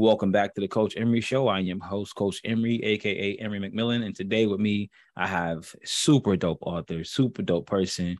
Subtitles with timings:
[0.00, 1.46] Welcome back to the Coach Emery Show.
[1.48, 6.36] I am host, Coach Emery, aka Emery McMillan, and today with me I have super
[6.36, 8.16] dope author, super dope person.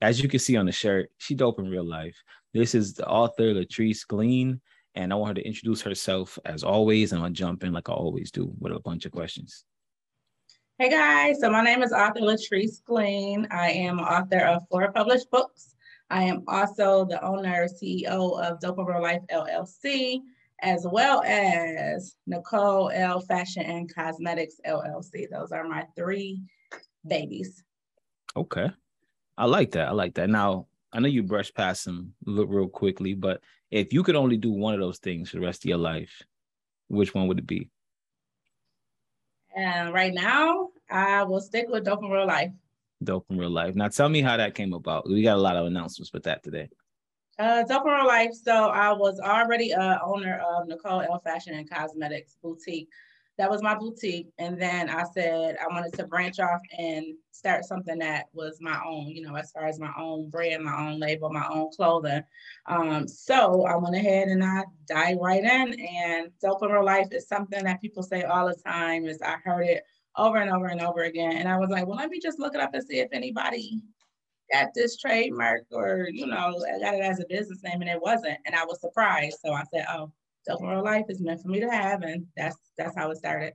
[0.00, 2.14] As you can see on the shirt, she dope in real life.
[2.52, 4.60] This is the author Latrice Glean,
[4.94, 7.10] and I want her to introduce herself as always.
[7.10, 9.64] And I'll jump in like I always do with a bunch of questions.
[10.78, 13.48] Hey guys, so my name is author Latrice Glean.
[13.50, 15.74] I am author of four published books.
[16.10, 20.20] I am also the owner, CEO of Dope in Real Life LLC
[20.62, 25.28] as well as Nicole L Fashion and Cosmetics LLC.
[25.30, 26.42] Those are my three
[27.06, 27.62] babies.
[28.36, 28.70] Okay.
[29.36, 29.88] I like that.
[29.88, 30.30] I like that.
[30.30, 33.40] Now, I know you brushed past them real quickly, but
[33.70, 36.22] if you could only do one of those things for the rest of your life,
[36.88, 37.68] which one would it be?
[39.56, 42.52] And right now, I will stick with Dope in Real Life.
[43.02, 43.74] Dope in Real Life.
[43.74, 45.08] Now, tell me how that came about.
[45.08, 46.68] We got a lot of announcements with that today.
[47.38, 48.32] Uh, Real Life.
[48.32, 52.88] So I was already a owner of Nicole L Fashion and Cosmetics Boutique.
[53.38, 54.28] That was my boutique.
[54.38, 58.80] And then I said I wanted to branch off and start something that was my
[58.86, 62.22] own, you know, as far as my own brand, my own label, my own clothing.
[62.66, 65.74] Um, so I went ahead and I dived right in.
[65.80, 69.06] And Real Life is something that people say all the time.
[69.06, 69.82] Is I heard it
[70.16, 71.38] over and over and over again.
[71.38, 73.82] And I was like, well, let me just look it up and see if anybody
[74.54, 78.00] got this trademark or, you know, I got it as a business name and it
[78.00, 78.38] wasn't.
[78.46, 79.38] And I was surprised.
[79.44, 80.12] So I said, oh,
[80.46, 82.02] Dope in Real Life is meant for me to have.
[82.02, 83.54] And that's that's how it started.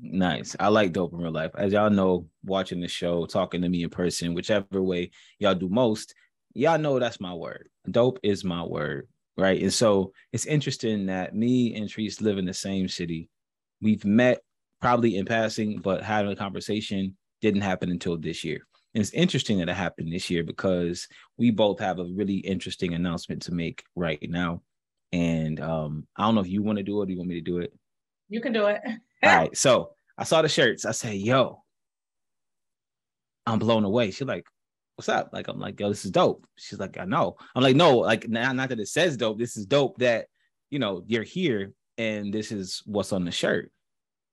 [0.00, 0.54] Nice.
[0.60, 1.52] I like dope in real life.
[1.56, 5.70] As y'all know, watching the show, talking to me in person, whichever way y'all do
[5.70, 6.14] most,
[6.52, 7.70] y'all know that's my word.
[7.90, 9.08] Dope is my word.
[9.38, 9.60] Right.
[9.62, 13.30] And so it's interesting that me and Treese live in the same city.
[13.80, 14.40] We've met
[14.80, 18.66] probably in passing, but having a conversation didn't happen until this year.
[18.94, 21.06] And it's interesting that it happened this year because
[21.36, 24.62] we both have a really interesting announcement to make right now.
[25.12, 27.34] And um, I don't know if you want to do it or you want me
[27.36, 27.72] to do it.
[28.28, 28.80] You can do it.
[29.22, 29.56] All right.
[29.56, 30.84] So I saw the shirts.
[30.84, 31.62] I say, yo,
[33.46, 34.10] I'm blown away.
[34.10, 34.46] She's like,
[34.96, 35.30] what's up?
[35.32, 36.46] Like, I'm like, yo, this is dope.
[36.56, 37.36] She's like, I know.
[37.54, 39.38] I'm like, no, like, not, not that it says dope.
[39.38, 40.26] This is dope that,
[40.70, 43.70] you know, you're here and this is what's on the shirt.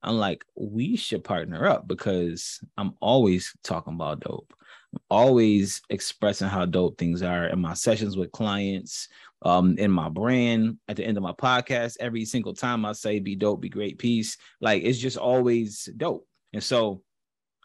[0.04, 4.54] I'm like, we should partner up because I'm always talking about dope.
[4.94, 9.08] I'm always expressing how dope things are in my sessions with clients,
[9.44, 11.98] um, in my brand, at the end of my podcast.
[12.00, 14.38] Every single time I say be dope, be great, peace.
[14.60, 16.28] Like it's just always dope.
[16.52, 17.02] And so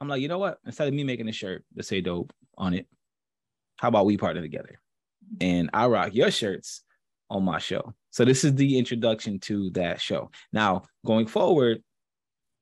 [0.00, 0.58] I'm like, you know what?
[0.64, 2.86] Instead of me making a shirt that say dope on it,
[3.76, 4.80] how about we partner together?
[5.40, 6.82] And I rock your shirts
[7.30, 7.94] on my show.
[8.10, 10.30] So this is the introduction to that show.
[10.52, 11.82] Now, going forward,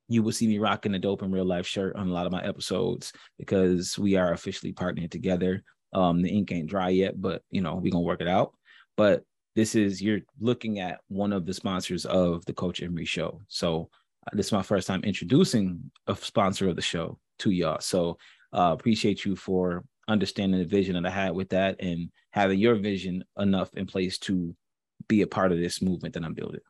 [0.09, 2.33] you will see me rocking a dope in real life shirt on a lot of
[2.33, 5.63] my episodes because we are officially partnering together.
[5.93, 8.53] Um, the ink ain't dry yet, but you know, we're gonna work it out.
[8.97, 9.25] But
[9.55, 13.41] this is you're looking at one of the sponsors of the Coach Emery show.
[13.49, 13.89] So
[14.27, 17.81] uh, this is my first time introducing a sponsor of the show to y'all.
[17.81, 18.19] So
[18.53, 22.77] uh, appreciate you for understanding the vision that I had with that and having your
[22.77, 24.55] vision enough in place to
[25.09, 26.61] be a part of this movement that I'm building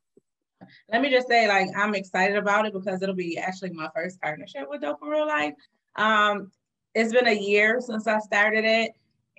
[0.91, 4.21] let me just say, like, I'm excited about it because it'll be actually my first
[4.21, 5.55] partnership with Dope in Real Life.
[5.97, 6.51] Um,
[6.95, 8.93] it's been a year since I started it.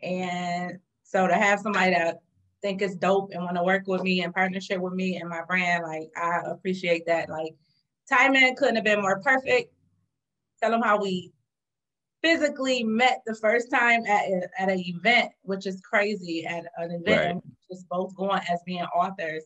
[0.03, 2.19] And so to have somebody that
[2.61, 5.41] think it's dope and want to work with me and partnership with me and my
[5.47, 7.29] brand, like I appreciate that.
[7.29, 7.55] Like
[8.09, 9.73] timing couldn't have been more perfect.
[10.61, 11.31] Tell them how we
[12.23, 16.91] physically met the first time at, a, at an event, which is crazy at an
[16.91, 17.43] event, right.
[17.71, 19.43] just both going as being authors.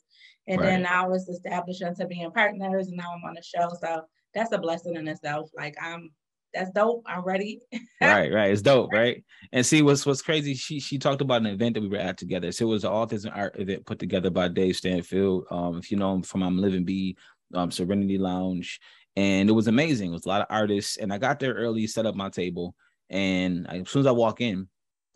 [0.47, 0.67] And right.
[0.67, 3.69] then now it's established into being partners, and now I'm on the show.
[3.81, 4.01] So
[4.33, 5.49] that's a blessing in itself.
[5.55, 6.09] Like I'm
[6.53, 7.03] that's dope.
[7.05, 7.61] I'm ready.
[8.01, 8.51] right, right.
[8.51, 9.23] It's dope, right?
[9.51, 10.53] And see what's what's crazy.
[10.53, 12.51] She she talked about an event that we were at together.
[12.51, 15.45] So it was an authors and art event put together by Dave Stanfield.
[15.51, 17.15] Um, if you know him from I'm Living Be,
[17.53, 18.79] um, Serenity Lounge,
[19.15, 20.11] and it was amazing.
[20.11, 22.75] It was a lot of artists, and I got there early, set up my table,
[23.09, 24.67] and as soon as I walk in,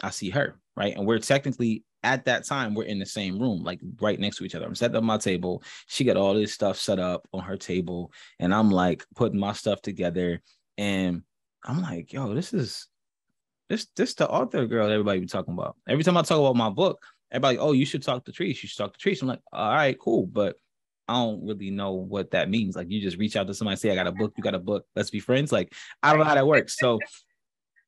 [0.02, 0.96] I see her, right?
[0.96, 4.46] And we're technically at that time we're in the same room, like right next to
[4.46, 4.66] each other.
[4.66, 5.64] I'm setting up my table.
[5.88, 9.54] She got all this stuff set up on her table, and I'm like putting my
[9.54, 10.42] stuff together.
[10.78, 11.24] And
[11.64, 12.88] I'm like, yo, this is
[13.70, 15.78] this this the author girl everybody be talking about.
[15.88, 18.62] Every time I talk about my book, everybody, oh, you should talk to Treese.
[18.62, 19.22] You should talk to Treese.
[19.22, 20.58] I'm like, all right, cool, but
[21.08, 22.76] I don't really know what that means.
[22.76, 24.60] Like, you just reach out to somebody, say, I got a book, you got a
[24.60, 25.52] book, let's be friends.
[25.52, 26.78] Like, I don't know how that works.
[26.80, 27.00] So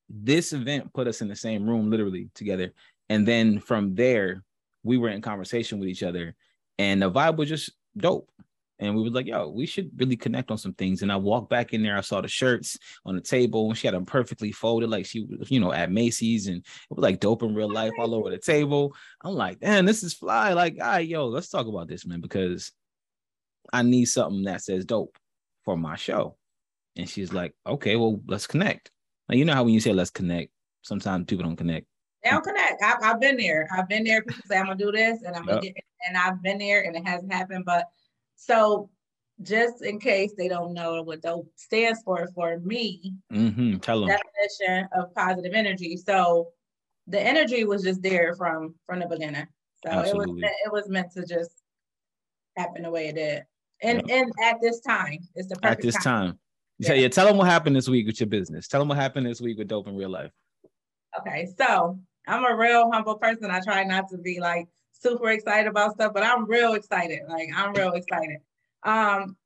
[0.08, 2.72] this event put us in the same room, literally together.
[3.08, 4.44] And then from there,
[4.84, 6.34] we were in conversation with each other,
[6.78, 8.30] and the vibe was just dope.
[8.78, 11.02] And we were like, yo, we should really connect on some things.
[11.02, 13.88] And I walked back in there, I saw the shirts on the table, and she
[13.88, 17.18] had them perfectly folded, like she was, you know, at Macy's, and it was like
[17.18, 18.94] dope in real life all over the table.
[19.24, 20.52] I'm like, damn, this is fly.
[20.52, 22.70] Like, all right, yo, let's talk about this, man, because
[23.72, 25.16] I need something that says dope
[25.64, 26.36] for my show.
[26.96, 28.90] And she's like, okay, well, let's connect.
[29.28, 30.50] Now, you know how when you say let's connect,
[30.82, 31.86] sometimes people don't connect.
[32.24, 32.82] They don't connect.
[32.82, 33.68] I, have been there.
[33.72, 34.22] I've been there.
[34.22, 35.74] People say I'm gonna do this, and I'm gonna get,
[36.08, 37.64] and I've been there, and it hasn't happened.
[37.64, 37.84] But
[38.34, 38.90] so,
[39.42, 43.76] just in case they don't know what dope stands for, for me, mm-hmm.
[43.76, 45.96] tell them definition of positive energy.
[45.96, 46.48] So,
[47.06, 49.46] the energy was just there from from the beginning.
[49.84, 50.42] So Absolutely.
[50.42, 51.62] it was it was meant to just
[52.56, 53.44] happen the way it did.
[53.82, 54.18] And yep.
[54.18, 56.30] and at this time, it's the perfect at this time.
[56.30, 56.38] time.
[56.78, 56.92] Yeah.
[56.94, 58.68] yeah, tell them what happened this week with your business.
[58.68, 60.30] Tell them what happened this week with Dope in Real Life.
[61.18, 63.50] Okay, so I'm a real humble person.
[63.50, 67.20] I try not to be like super excited about stuff, but I'm real excited.
[67.28, 68.38] Like I'm real excited.
[68.84, 69.36] Um,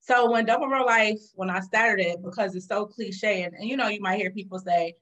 [0.00, 3.54] so when Dope in Real Life, when I started it, because it's so cliche, and,
[3.54, 4.94] and you know, you might hear people say,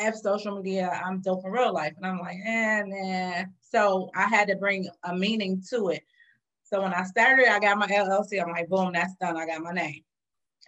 [0.00, 1.92] F social media, I'm dope in real life.
[1.96, 3.44] And I'm like, eh, nah.
[3.60, 6.02] So I had to bring a meaning to it.
[6.72, 8.40] So when I started, I got my LLC.
[8.40, 9.36] I'm like, boom, that's done.
[9.36, 10.02] I got my name.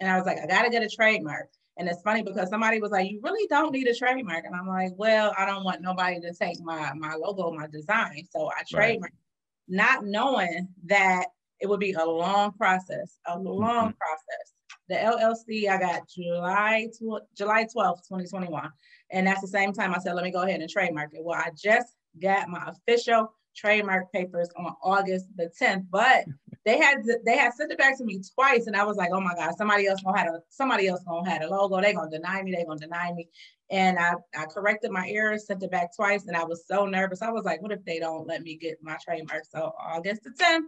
[0.01, 1.49] And I was like, I got to get a trademark.
[1.77, 4.45] And it's funny because somebody was like, you really don't need a trademark.
[4.45, 8.27] And I'm like, well, I don't want nobody to take my, my logo, my design.
[8.31, 9.19] So I trademark, right.
[9.67, 11.27] not knowing that
[11.59, 13.97] it would be a long process, a long mm-hmm.
[13.97, 14.53] process.
[14.89, 18.69] The LLC, I got July, tw- July 12th, 2021.
[19.11, 21.23] And that's the same time I said, let me go ahead and trademark it.
[21.23, 26.25] Well, I just got my official trademark papers on August the 10th, but
[26.65, 29.21] they had they had sent it back to me twice, and I was like, oh
[29.21, 31.81] my god, somebody else gonna have a somebody else gonna have a logo.
[31.81, 32.51] They gonna deny me.
[32.51, 33.27] They gonna deny me.
[33.69, 37.21] And I I corrected my errors, sent it back twice, and I was so nervous.
[37.21, 39.43] I was like, what if they don't let me get my trademark?
[39.45, 40.63] So August the 10th.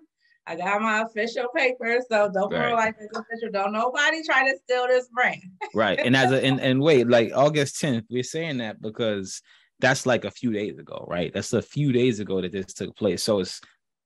[0.47, 2.71] I got my official paper, so don't right.
[2.73, 3.49] like it's official.
[3.51, 5.41] Don't nobody try to steal this brand.
[5.73, 9.41] right, and as a and, and wait, like August 10th, we're saying that because
[9.79, 11.33] that's like a few days ago, right?
[11.33, 13.23] That's a few days ago that this took place.
[13.23, 13.61] So it's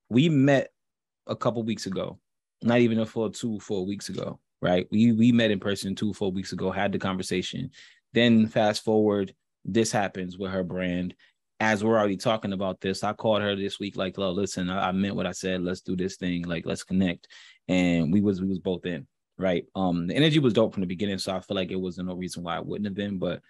[0.10, 0.70] we met
[1.28, 2.20] a couple weeks ago,
[2.64, 4.88] not even a full two, four weeks ago, right?
[4.92, 7.72] We we met in person two, four weeks ago, had the conversation.
[8.14, 9.34] Then fast forward,
[9.64, 11.14] this happens with her brand.
[11.62, 14.92] As we're already talking about this, I called her this week, like, listen, I, I
[14.94, 15.62] meant what I said.
[15.62, 17.28] Let's do this thing, like, let's connect.
[17.68, 19.06] And we was we was both in,
[19.38, 19.66] right?
[19.76, 22.16] Um, the energy was dope from the beginning, so I feel like it wasn't no
[22.16, 23.42] reason why I wouldn't have been, but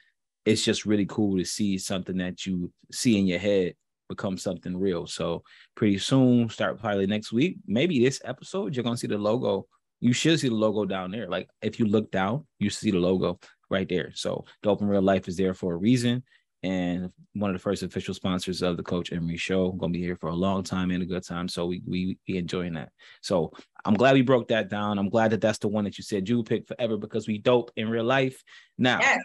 [0.45, 3.73] it's just really cool to see something that you see in your head
[4.09, 5.07] become something real.
[5.07, 5.43] So
[5.75, 9.67] pretty soon, start probably next week, maybe this episode, you're gonna see the logo.
[10.01, 11.27] You should see the logo down there.
[11.27, 13.39] Like if you look down, you see the logo
[13.69, 14.11] right there.
[14.15, 16.23] So Dope in Real Life is there for a reason.
[16.61, 20.17] And one of the first official sponsors of the Coach Emery Show, gonna be here
[20.17, 21.47] for a long time and a good time.
[21.47, 22.89] So we we be enjoying that.
[23.21, 23.51] So
[23.85, 24.97] I'm glad we broke that down.
[24.99, 27.71] I'm glad that that's the one that you said you pick forever because we dope
[27.75, 28.43] in real life.
[28.77, 29.19] Now, yes.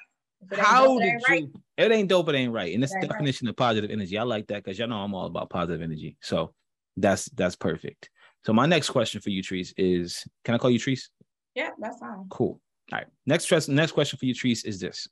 [0.56, 1.20] How did you?
[1.28, 1.48] Right.
[1.76, 2.28] It ain't dope.
[2.28, 2.74] It ain't right.
[2.74, 3.50] And it's the definition right.
[3.50, 4.18] of positive energy.
[4.18, 6.16] I like that because y'all know I'm all about positive energy.
[6.20, 6.52] So
[6.96, 8.10] that's that's perfect.
[8.44, 11.08] So my next question for you, Treese, is can I call you Treese?
[11.54, 12.26] Yeah, that's fine.
[12.30, 12.60] Cool.
[12.92, 13.06] All right.
[13.26, 15.08] Next next question for you, Treese, is this: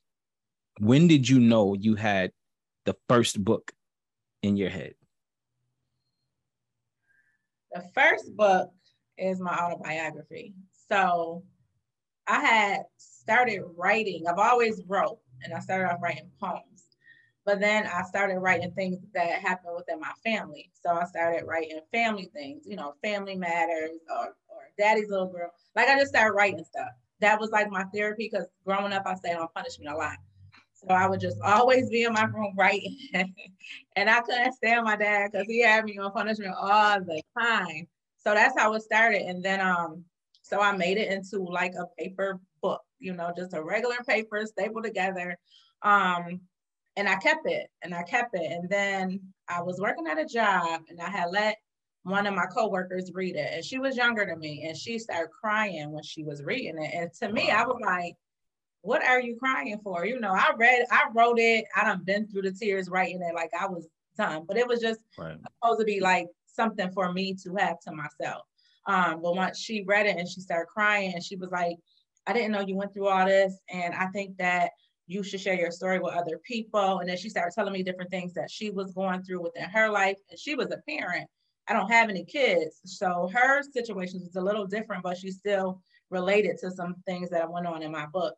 [0.79, 2.31] When did you know you had
[2.85, 3.73] the first book
[4.43, 4.95] in your head?
[7.73, 8.71] The first book
[9.17, 10.55] is my autobiography.
[10.91, 11.43] So
[12.27, 14.25] I had started writing.
[14.29, 16.85] I've always wrote, and I started off writing poems.
[17.45, 20.71] But then I started writing things that happened within my family.
[20.81, 25.51] So I started writing family things, you know, family matters or, or daddy's little girl.
[25.75, 26.91] Like I just started writing stuff.
[27.21, 30.19] That was like my therapy because growing up, I stayed on punishment a lot.
[30.75, 32.97] So I would just always be in my room writing.
[33.97, 37.89] and I couldn't stand my dad because he had me on punishment all the time.
[38.19, 39.23] So that's how it started.
[39.23, 40.05] And then um,
[40.53, 44.45] so I made it into like a paper book, you know, just a regular paper
[44.45, 45.39] stapled together.
[45.81, 46.43] Um,
[46.97, 48.53] and I kept it and I kept it.
[48.53, 51.57] And then I was working at a job and I had let
[52.03, 53.51] one of my coworkers read it.
[53.55, 56.93] And she was younger than me and she started crying when she was reading it.
[56.95, 58.15] And to me, I was like,
[58.83, 60.05] what are you crying for?
[60.05, 63.35] You know, I read, I wrote it, I done been through the tears writing it
[63.35, 65.39] like I was done, but it was just right.
[65.63, 68.43] supposed to be like something for me to have to myself.
[68.87, 71.77] Um, but once she read it and she started crying, and she was like,
[72.27, 73.59] I didn't know you went through all this.
[73.73, 74.71] And I think that
[75.07, 77.01] you should share your story with other people.
[77.01, 79.89] And then she started telling me different things that she was going through within her
[79.91, 80.17] life.
[80.31, 81.29] And she was a parent.
[81.69, 82.81] I don't have any kids.
[82.85, 87.51] So her situation was a little different, but she still related to some things that
[87.51, 88.35] went on in my book.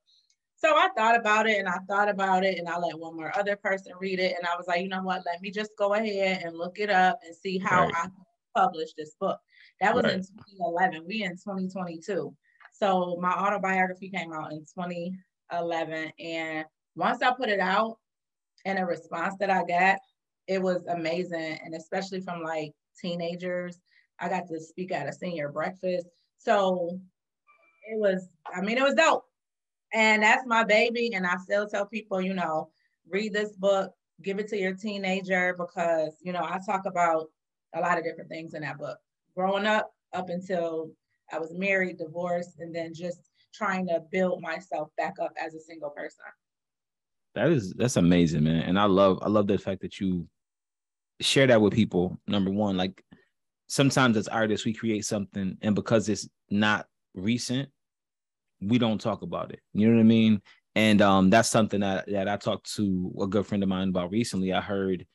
[0.57, 3.37] So I thought about it and I thought about it and I let one more
[3.37, 4.35] other person read it.
[4.39, 6.91] And I was like, you know what, let me just go ahead and look it
[6.91, 7.95] up and see how right.
[7.95, 8.09] I
[8.57, 9.39] publish this book.
[9.81, 10.14] That was right.
[10.14, 11.04] in 2011.
[11.07, 12.35] We in 2022.
[12.73, 16.12] So my autobiography came out in 2011.
[16.19, 16.64] And
[16.97, 17.99] once I put it out
[18.64, 19.99] and a response that I got,
[20.47, 21.59] it was amazing.
[21.64, 23.78] And especially from like teenagers,
[24.21, 26.07] I got to speak at a senior breakfast.
[26.38, 26.99] So
[27.90, 29.25] it was, I mean, it was dope.
[29.93, 31.12] And that's my baby.
[31.14, 32.71] And I still tell people, you know,
[33.09, 37.26] read this book, give it to your teenager because, you know, I talk about
[37.75, 38.99] a lot of different things in that book.
[39.37, 40.91] Growing up, up until
[41.33, 43.19] I was married, divorced, and then just
[43.53, 46.25] trying to build myself back up as a single person.
[47.35, 48.62] That is that's amazing, man.
[48.62, 50.29] And I love I love the fact that you
[51.21, 52.19] share that with people.
[52.26, 53.03] Number one, like
[53.67, 57.69] sometimes as artists, we create something, and because it's not recent,
[58.61, 59.61] we don't talk about it.
[59.73, 60.43] You know what I mean?
[60.76, 64.11] And um, that's something that that I talked to a good friend of mine about
[64.11, 64.53] recently.
[64.53, 65.07] I heard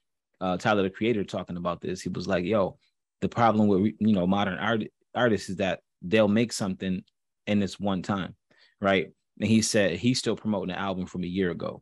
[0.42, 2.02] uh, Tyler the Creator talking about this.
[2.02, 2.78] He was like, "Yo,
[3.22, 4.84] the problem with you know modern art
[5.16, 7.04] artists is that they'll make something
[7.48, 8.36] and it's one time,
[8.82, 9.08] right?"
[9.40, 11.82] And he said he's still promoting an album from a year ago.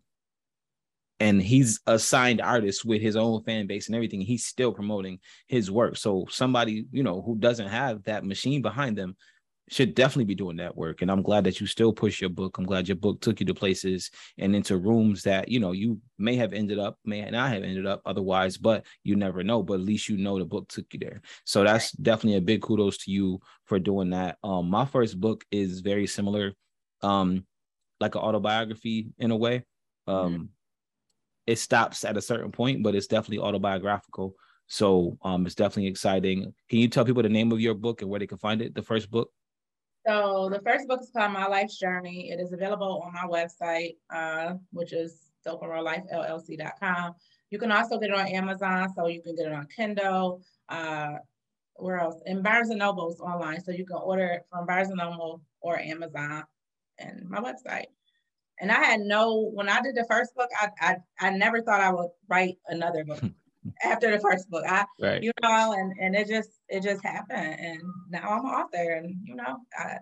[1.19, 4.21] And he's a signed artist with his own fan base and everything.
[4.21, 5.97] He's still promoting his work.
[5.97, 9.15] So somebody you know who doesn't have that machine behind them
[9.69, 12.57] should definitely be doing that work and i'm glad that you still push your book
[12.57, 15.99] i'm glad your book took you to places and into rooms that you know you
[16.17, 19.75] may have ended up may not have ended up otherwise but you never know but
[19.75, 22.97] at least you know the book took you there so that's definitely a big kudos
[22.97, 26.53] to you for doing that um my first book is very similar
[27.01, 27.45] um
[27.99, 29.63] like an autobiography in a way
[30.07, 30.43] um mm-hmm
[31.47, 34.35] it stops at a certain point, but it's definitely autobiographical.
[34.67, 36.53] So um, it's definitely exciting.
[36.69, 38.75] Can you tell people the name of your book and where they can find it?
[38.75, 39.31] The first book.
[40.07, 42.29] So the first book is called My Life's Journey.
[42.29, 47.13] It is available on my website, uh, which is dopeinreallifellc.com.
[47.49, 50.41] You can also get it on Amazon, so you can get it on Kindle.
[50.69, 51.15] Uh,
[51.75, 52.21] where else?
[52.25, 55.77] In Barnes and Noble's online, so you can order it from Barnes and Noble or
[55.77, 56.45] Amazon
[56.99, 57.87] and my website.
[58.61, 61.81] And I had no when I did the first book, I I, I never thought
[61.81, 63.21] I would write another book
[63.83, 64.63] after the first book.
[64.67, 65.21] I right.
[65.21, 69.15] you know, and and it just it just happened, and now I'm an author, and
[69.23, 69.97] you know, I.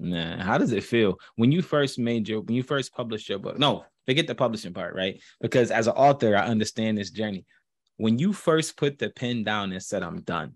[0.00, 3.38] Man, how does it feel when you first made your when you first published your
[3.38, 3.58] book?
[3.58, 5.20] No, forget the publishing part, right?
[5.40, 7.44] Because as an author, I understand this journey.
[7.96, 10.54] When you first put the pen down and said, "I'm done,"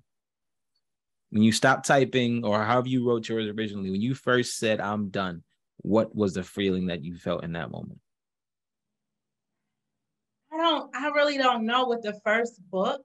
[1.30, 5.08] when you stopped typing or however you wrote yours originally, when you first said, "I'm
[5.08, 5.42] done,"
[5.78, 7.98] what was the feeling that you felt in that moment?
[10.52, 13.02] I don't, I really don't know with the first book.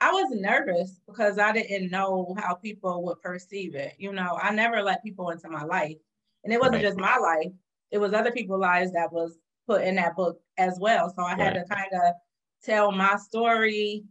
[0.00, 3.94] I was nervous because I didn't know how people would perceive it.
[3.98, 5.96] You know, I never let people into my life.
[6.42, 6.82] And it wasn't right.
[6.82, 7.52] just my life,
[7.90, 11.12] it was other people's lives that was put in that book as well.
[11.16, 11.40] So I right.
[11.40, 12.14] had to kind of
[12.62, 14.04] tell my story.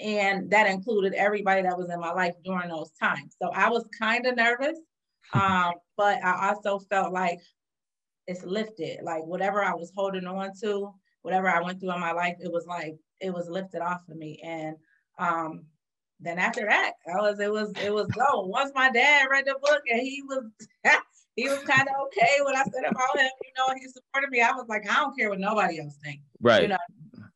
[0.00, 3.36] And that included everybody that was in my life during those times.
[3.42, 4.78] So I was kind of nervous.
[5.34, 7.38] Um, but I also felt like
[8.26, 9.00] it's lifted.
[9.02, 10.94] Like whatever I was holding on to,
[11.28, 14.16] whatever I went through in my life, it was like it was lifted off of
[14.16, 14.40] me.
[14.42, 14.76] And
[15.18, 15.66] um,
[16.20, 18.46] then after that, I was it was it was go.
[18.46, 20.44] Once my dad read the book and he was
[21.36, 24.40] he was kind of okay when I said about him, you know, he supported me.
[24.40, 26.24] I was like, I don't care what nobody else thinks.
[26.40, 26.62] Right.
[26.62, 26.78] You know,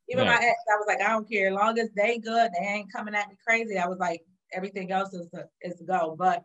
[0.09, 0.41] even right.
[0.41, 1.49] my ex, I was like, I don't care.
[1.49, 3.77] As long as they good, they ain't coming at me crazy.
[3.77, 4.23] I was like,
[4.55, 6.17] everything else is a, is a go.
[6.19, 6.45] But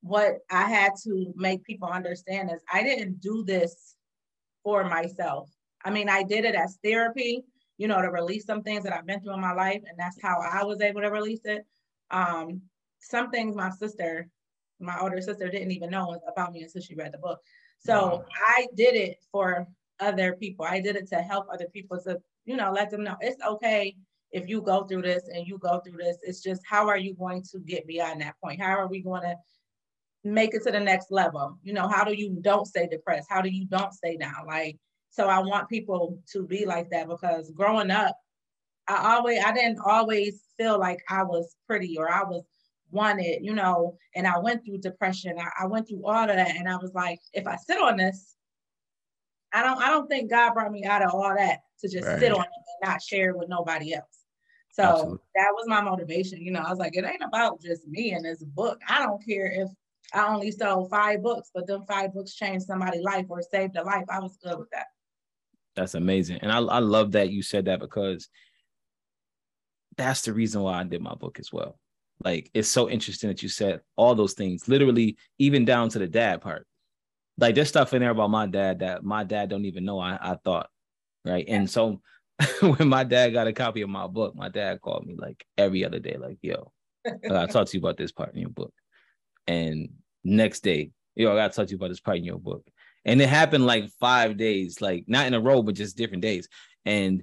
[0.00, 3.96] what I had to make people understand is I didn't do this
[4.62, 5.50] for myself.
[5.84, 7.44] I mean, I did it as therapy,
[7.78, 10.20] you know, to release some things that I've been through in my life, and that's
[10.22, 11.66] how I was able to release it.
[12.10, 12.62] Um,
[13.00, 14.28] some things my sister,
[14.80, 17.40] my older sister, didn't even know about me until she read the book.
[17.78, 18.24] So wow.
[18.46, 19.66] I did it for
[19.98, 20.64] other people.
[20.68, 23.96] I did it to help other people to, you know, let them know it's okay
[24.30, 26.18] if you go through this and you go through this.
[26.22, 28.60] It's just how are you going to get beyond that point?
[28.60, 29.36] How are we going to
[30.24, 31.58] make it to the next level.
[31.62, 33.28] You know, how do you don't stay depressed?
[33.28, 34.46] How do you don't stay down?
[34.46, 34.78] Like,
[35.12, 38.16] so I want people to be like that because growing up,
[38.88, 42.44] I always I didn't always feel like I was pretty or I was
[42.90, 45.36] wanted, you know, and I went through depression.
[45.38, 46.56] I, I went through all of that.
[46.56, 48.36] And I was like, if I sit on this,
[49.52, 52.18] I don't I don't think God brought me out of all that to just right.
[52.18, 54.24] sit on it and not share it with nobody else.
[54.70, 55.18] So Absolutely.
[55.34, 56.40] that was my motivation.
[56.40, 58.80] You know, I was like, it ain't about just me and this book.
[58.88, 59.68] I don't care if
[60.14, 63.82] I only sold five books, but them five books changed somebody's life or saved a
[63.82, 64.04] life.
[64.08, 64.86] I was good with that.
[65.76, 66.38] That's amazing.
[66.42, 68.28] And I, I love that you said that because
[69.96, 71.78] that's the reason why I did my book as well.
[72.24, 76.06] Like it's so interesting that you said all those things, literally, even down to the
[76.06, 76.66] dad part.
[77.38, 80.18] Like there's stuff in there about my dad that my dad don't even know I,
[80.20, 80.68] I thought.
[81.24, 81.44] Right.
[81.48, 82.00] And so
[82.60, 85.84] when my dad got a copy of my book, my dad called me like every
[85.84, 86.72] other day, like, yo,
[87.06, 88.72] I talked to you about this part in your book.
[89.46, 89.90] And
[90.24, 92.64] next day, yo, I gotta talk to you about this part in your book.
[93.04, 96.48] And it happened like five days, like not in a row, but just different days.
[96.84, 97.22] And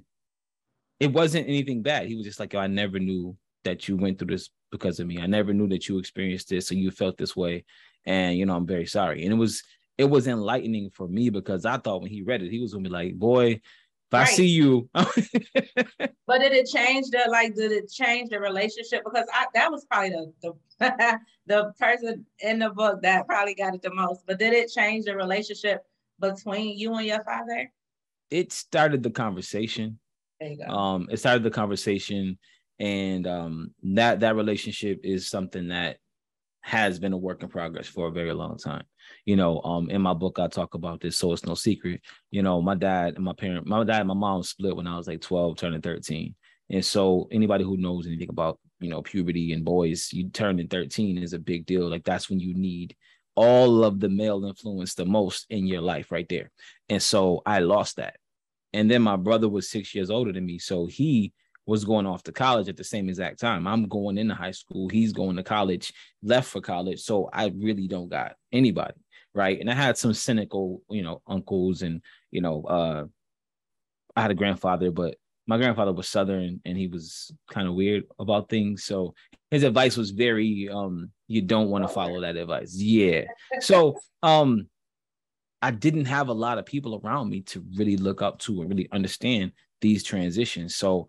[0.98, 2.06] it wasn't anything bad.
[2.06, 5.06] He was just like, yo, I never knew that you went through this because of
[5.06, 5.20] me.
[5.20, 7.64] I never knew that you experienced this or you felt this way.
[8.06, 9.24] And you know, I'm very sorry.
[9.24, 9.62] And it was
[9.98, 12.84] it was enlightening for me because I thought when he read it, he was gonna
[12.84, 13.60] be like, boy,
[14.12, 14.28] right.
[14.28, 14.88] I see you.
[14.94, 15.04] but
[16.38, 19.02] did it change the like did it change the relationship?
[19.04, 23.74] Because I that was probably the the, the person in the book that probably got
[23.74, 24.22] it the most.
[24.26, 25.84] But did it change the relationship
[26.18, 27.70] between you and your father?
[28.30, 29.98] It started the conversation.
[30.38, 30.72] There you go.
[30.72, 32.38] Um, it started the conversation
[32.80, 35.98] and um, that that relationship is something that
[36.62, 38.84] has been a work in progress for a very long time.
[39.24, 42.00] You know, um, in my book, I talk about this, so it's no secret.
[42.30, 44.96] You know, my dad and my parent, my dad and my mom split when I
[44.96, 46.34] was like 12, turning 13.
[46.70, 51.18] And so anybody who knows anything about, you know, puberty and boys, you turning 13
[51.18, 51.88] is a big deal.
[51.88, 52.94] Like that's when you need
[53.34, 56.50] all of the male influence the most in your life right there.
[56.88, 58.16] And so I lost that.
[58.72, 60.58] And then my brother was six years older than me.
[60.58, 61.32] So he
[61.70, 63.64] was going off to college at the same exact time.
[63.64, 64.88] I'm going into high school.
[64.88, 67.00] He's going to college, left for college.
[67.00, 69.00] So I really don't got anybody.
[69.36, 69.60] Right.
[69.60, 73.04] And I had some cynical, you know, uncles and, you know, uh,
[74.16, 75.14] I had a grandfather, but
[75.46, 78.82] my grandfather was Southern and he was kind of weird about things.
[78.82, 79.14] So
[79.52, 82.74] his advice was very, um, you don't want to follow that advice.
[82.74, 83.26] Yeah.
[83.60, 84.66] So, um,
[85.62, 88.70] I didn't have a lot of people around me to really look up to and
[88.70, 90.74] really understand these transitions.
[90.74, 91.08] So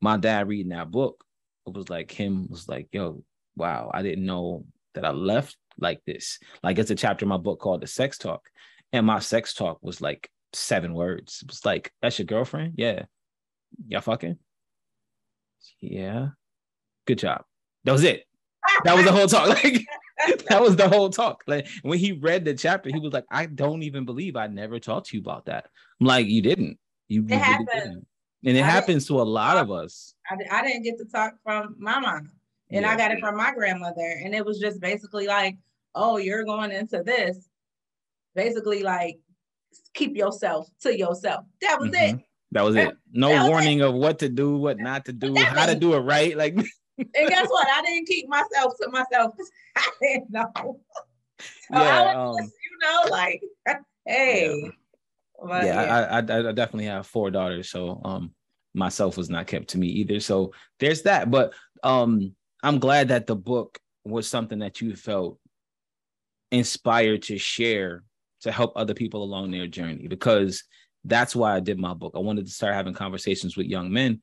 [0.00, 1.24] my dad reading that book,
[1.66, 3.22] it was like him was like, yo,
[3.56, 4.64] wow, I didn't know
[4.94, 6.38] that I left like this.
[6.62, 8.42] Like it's a chapter in my book called The Sex Talk.
[8.92, 11.40] And my sex talk was like seven words.
[11.42, 12.74] It was like, that's your girlfriend?
[12.76, 13.04] Yeah.
[13.86, 14.36] Y'all fucking?
[15.80, 16.28] Yeah.
[17.06, 17.44] Good job.
[17.84, 18.24] That was it.
[18.84, 19.58] That was the whole talk.
[20.22, 21.42] Like that was the whole talk.
[21.46, 24.78] Like when he read the chapter, he was like, I don't even believe I never
[24.78, 25.64] talked to you about that.
[25.98, 26.78] I'm like, you didn't.
[27.08, 27.68] You, it you happened.
[27.72, 28.06] Really didn't
[28.44, 30.14] and it I happens to a lot of us.
[30.30, 32.30] I, I didn't get to talk from my mom,
[32.70, 32.90] and yeah.
[32.90, 35.56] I got it from my grandmother, and it was just basically like,
[35.94, 37.48] "Oh, you're going into this."
[38.34, 39.18] Basically, like,
[39.92, 41.44] keep yourself to yourself.
[41.62, 42.16] That was mm-hmm.
[42.18, 42.24] it.
[42.52, 42.96] That was it.
[43.12, 43.84] No was warning it.
[43.84, 46.36] of what to do, what not to do, how to do it right.
[46.36, 46.54] Like,
[46.98, 47.68] and guess what?
[47.68, 49.34] I didn't keep myself to myself.
[49.76, 50.80] I didn't know.
[51.38, 53.40] So yeah, um, just, you know, like,
[54.06, 54.60] hey.
[54.62, 54.70] Yeah
[55.42, 56.06] but, yeah, yeah.
[56.10, 58.32] I, I, I definitely have four daughters, so um,
[58.74, 60.20] myself was not kept to me either.
[60.20, 61.30] So there's that.
[61.30, 65.38] But um, I'm glad that the book was something that you felt
[66.50, 68.02] inspired to share
[68.42, 70.64] to help other people along their journey because
[71.04, 72.12] that's why I did my book.
[72.14, 74.22] I wanted to start having conversations with young men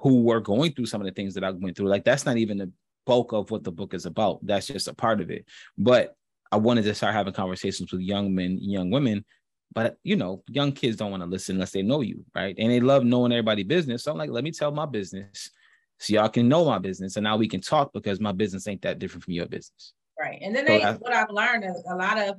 [0.00, 1.88] who were going through some of the things that I went through.
[1.88, 2.72] Like that's not even the
[3.06, 4.44] bulk of what the book is about.
[4.44, 5.46] That's just a part of it.
[5.76, 6.14] But
[6.52, 9.24] I wanted to start having conversations with young men, young women
[9.72, 12.54] but you know, young kids don't want to listen unless they know you, right?
[12.58, 14.04] And they love knowing everybody' business.
[14.04, 15.50] So I'm like, let me tell my business
[15.98, 17.16] so y'all can know my business.
[17.16, 19.92] And now we can talk because my business ain't that different from your business.
[20.18, 20.38] Right.
[20.42, 22.36] And then so they, I, what I've learned is a lot of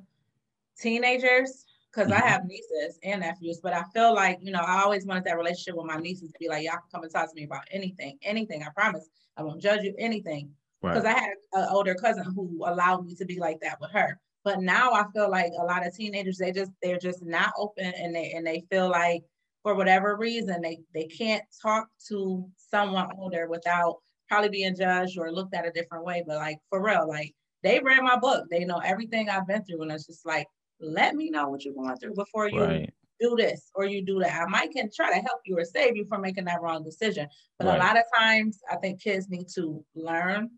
[0.80, 2.24] teenagers, because mm-hmm.
[2.24, 5.38] I have nieces and nephews, but I feel like, you know, I always wanted that
[5.38, 7.64] relationship with my nieces to be like, y'all can come and talk to me about
[7.72, 8.64] anything, anything.
[8.64, 9.10] I promise.
[9.38, 10.52] I won't judge you, anything.
[10.82, 11.16] Because right.
[11.16, 14.20] I had an older cousin who allowed me to be like that with her.
[14.44, 17.94] But now I feel like a lot of teenagers, they just they're just not open
[17.98, 19.24] and they and they feel like
[19.64, 23.98] for whatever reason they they can't talk to someone older without
[24.30, 26.24] probably being judged or looked at a different way.
[26.26, 29.82] But like for real, like they read my book, they know everything I've been through,
[29.82, 30.48] and it's just like,
[30.80, 32.94] let me know what you're going through before you right.
[33.20, 34.42] do this or you do that.
[34.42, 37.28] I might can try to help you or save you from making that wrong decision.
[37.58, 37.76] But right.
[37.76, 40.52] a lot of times I think kids need to learn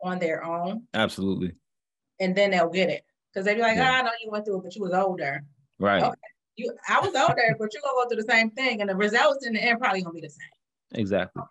[0.00, 0.86] on their own.
[0.94, 1.54] Absolutely
[2.20, 3.02] and then they'll get it
[3.32, 3.90] because they'd be like, yeah.
[3.90, 5.42] oh, I know you went through it, but you was older.
[5.78, 6.02] Right.
[6.02, 6.14] Okay.
[6.56, 9.46] You, I was older, but you're gonna go through the same thing, and the results
[9.46, 11.00] in the end probably gonna be the same.
[11.00, 11.42] Exactly.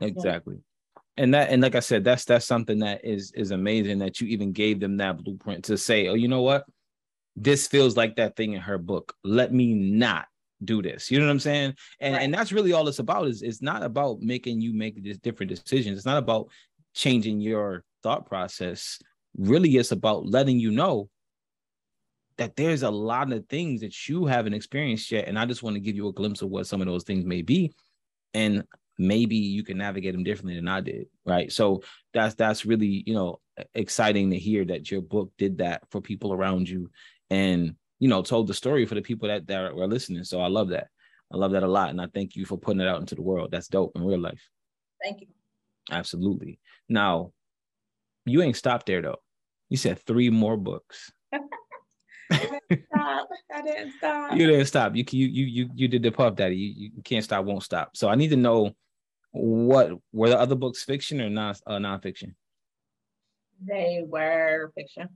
[0.00, 0.56] Exactly.
[1.16, 4.28] And that, and like I said, that's that's something that is is amazing that you
[4.28, 6.64] even gave them that blueprint to say, oh, you know what,
[7.34, 9.14] this feels like that thing in her book.
[9.24, 10.26] Let me not
[10.64, 11.10] do this.
[11.10, 11.74] You know what I'm saying?
[12.00, 12.22] And right.
[12.22, 13.26] and that's really all it's about.
[13.26, 15.96] Is it's not about making you make these different decisions.
[15.96, 16.48] It's not about
[16.94, 18.98] changing your thought process
[19.38, 21.08] really it's about letting you know
[22.36, 25.26] that there's a lot of things that you haven't experienced yet.
[25.26, 27.24] And I just want to give you a glimpse of what some of those things
[27.24, 27.72] may be.
[28.32, 28.64] And
[28.96, 31.06] maybe you can navigate them differently than I did.
[31.24, 31.50] Right.
[31.50, 31.82] So
[32.14, 33.40] that's that's really, you know,
[33.74, 36.90] exciting to hear that your book did that for people around you
[37.30, 40.24] and you know told the story for the people that, that were listening.
[40.24, 40.88] So I love that.
[41.32, 41.90] I love that a lot.
[41.90, 43.50] And I thank you for putting it out into the world.
[43.50, 44.48] That's dope in real life.
[45.02, 45.26] Thank you.
[45.90, 46.58] Absolutely.
[46.88, 47.32] Now,
[48.24, 49.20] you ain't stopped there though.
[49.68, 51.12] You said three more books.
[51.32, 51.38] I
[52.30, 53.28] didn't stop.
[53.54, 54.36] I didn't stop.
[54.36, 54.96] You didn't stop.
[54.96, 56.56] You you you you you did the puff daddy.
[56.56, 57.96] You, you can't stop, won't stop.
[57.96, 58.74] So I need to know
[59.30, 62.34] What were the other books fiction or non uh, nonfiction?
[63.60, 65.08] They were fiction.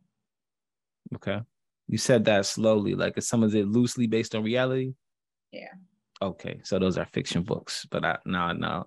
[1.14, 1.40] Okay.
[1.88, 4.94] You said that slowly, like some of it loosely based on reality.
[5.50, 5.72] Yeah.
[6.22, 8.86] Okay, so those are fiction books, but I no no.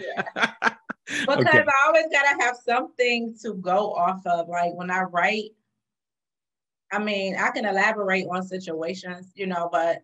[0.00, 0.74] yeah.
[1.20, 1.60] Because okay.
[1.60, 4.46] I always gotta have something to go off of.
[4.46, 5.52] Like when I write,
[6.92, 10.02] I mean, I can elaborate on situations, you know, but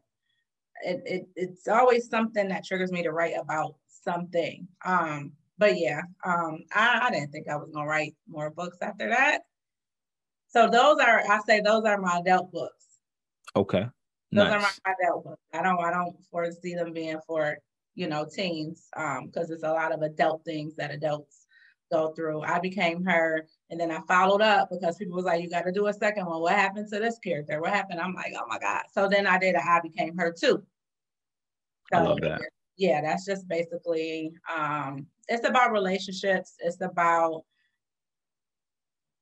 [0.83, 4.66] it, it it's always something that triggers me to write about something.
[4.83, 9.11] Um, but yeah, um, I, I didn't think I was gonna write more books after
[9.11, 9.40] that.
[10.48, 12.87] So those are I say those are my adult books.
[13.55, 13.87] Okay.
[14.35, 14.53] Those nice.
[14.53, 15.42] are my adult books.
[15.53, 17.57] I don't I don't foresee them being for
[17.94, 21.47] you know teens um because it's a lot of adult things that adults
[21.92, 22.42] go through.
[22.42, 25.73] I became her and then I followed up because people was like, you got to
[25.73, 26.40] do a second one.
[26.40, 27.61] What happened to this character?
[27.61, 28.01] What happened?
[28.01, 28.83] I'm like, oh my God.
[28.92, 30.64] So then I did a I became her too.
[31.92, 32.40] So, I love that.
[32.77, 36.55] Yeah, that's just basically um it's about relationships.
[36.59, 37.44] It's about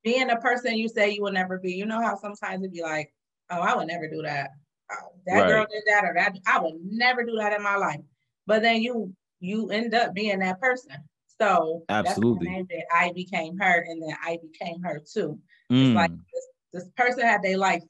[0.03, 1.73] being a person you say you will never be.
[1.73, 3.13] You know how sometimes it'd be like,
[3.51, 4.49] oh, I would never do that.
[4.91, 5.47] Oh, that right.
[5.47, 6.37] girl did that or that.
[6.47, 8.01] I would never do that in my life.
[8.45, 10.91] But then you you end up being that person.
[11.39, 15.39] So absolutely, I became her, and then I became her too.
[15.71, 15.85] Mm.
[15.85, 17.83] It's like this, this person had their life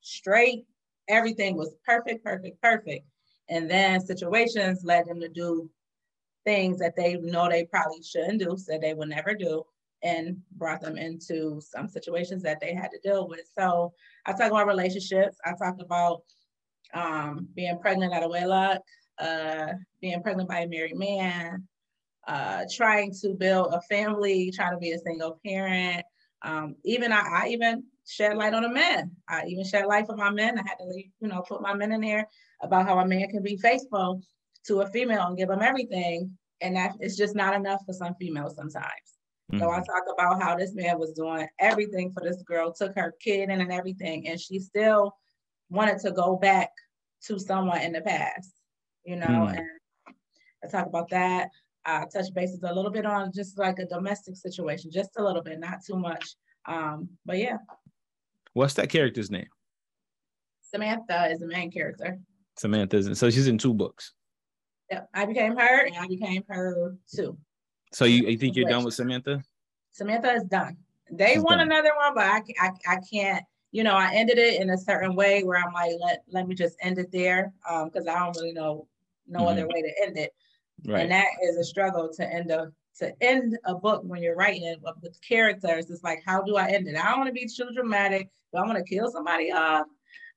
[0.00, 0.64] straight.
[1.08, 3.04] Everything was perfect, perfect, perfect.
[3.48, 5.68] And then situations led them to do
[6.44, 9.64] things that they know they probably shouldn't do, said they would never do,
[10.02, 13.50] and brought them into some situations that they had to deal with.
[13.58, 13.92] So
[14.26, 15.36] I talk about relationships.
[15.44, 16.22] I talk about
[16.94, 18.80] um, being pregnant out of wedlock,
[19.18, 19.68] uh,
[20.00, 21.66] being pregnant by a married man,
[22.26, 26.04] uh, trying to build a family, trying to be a single parent.
[26.42, 29.10] Um, even I, I even shed light on a man.
[29.28, 30.58] I even shed light for my men.
[30.58, 32.26] I had to, leave, you know, put my men in there
[32.62, 34.22] about how a man can be faithful
[34.66, 38.14] to a female and give them everything, and that it's just not enough for some
[38.20, 38.84] females sometimes.
[39.50, 39.60] Mm-hmm.
[39.60, 39.84] So I mm-hmm.
[39.84, 43.60] talk about how this man was doing everything for this girl, took her kid in
[43.60, 45.14] and everything, and she still
[45.70, 46.70] wanted to go back
[47.26, 48.52] to someone in the past,
[49.04, 49.26] you know.
[49.26, 49.56] Mm-hmm.
[49.56, 49.66] And
[50.64, 51.48] I talk about that.
[51.84, 55.42] I touch bases a little bit on just like a domestic situation, just a little
[55.42, 56.36] bit, not too much.
[56.66, 57.56] Um, but yeah.
[58.52, 59.48] What's that character's name?
[60.62, 62.18] Samantha is the main character.
[62.58, 63.14] Samantha isn't.
[63.14, 64.12] So she's in two books.
[64.90, 65.08] Yep.
[65.14, 67.38] I became her and I became her too.
[67.92, 69.42] So you, you think you're done with Samantha?
[69.92, 70.76] Samantha is done.
[71.10, 71.72] They she's want done.
[71.72, 75.14] another one, but I, I, I can't, you know, I ended it in a certain
[75.14, 77.52] way where I'm like, let, let me just end it there.
[77.68, 78.86] Um, because I don't really know
[79.28, 79.48] no mm-hmm.
[79.48, 80.32] other way to end it.
[80.86, 81.02] Right.
[81.02, 84.64] And that is a struggle to end a to end a book when you're writing
[84.64, 85.90] it with characters.
[85.90, 86.96] It's like, how do I end it?
[86.96, 88.28] I don't want to be too dramatic.
[88.52, 89.86] Do I want to kill somebody off?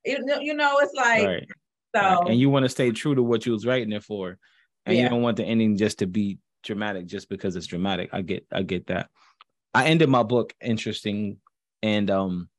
[0.05, 1.47] You know, you know, it's like right.
[1.95, 2.01] so.
[2.01, 2.29] Right.
[2.29, 4.37] And you want to stay true to what you was writing it for,
[4.85, 5.03] and yeah.
[5.03, 8.09] you don't want the ending just to be dramatic just because it's dramatic.
[8.13, 9.09] I get, I get that.
[9.73, 11.37] I ended my book interesting,
[11.81, 12.49] and um,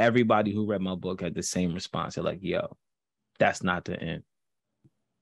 [0.00, 2.14] everybody who read my book had the same response.
[2.14, 2.76] They're like, "Yo,
[3.38, 4.22] that's not the end."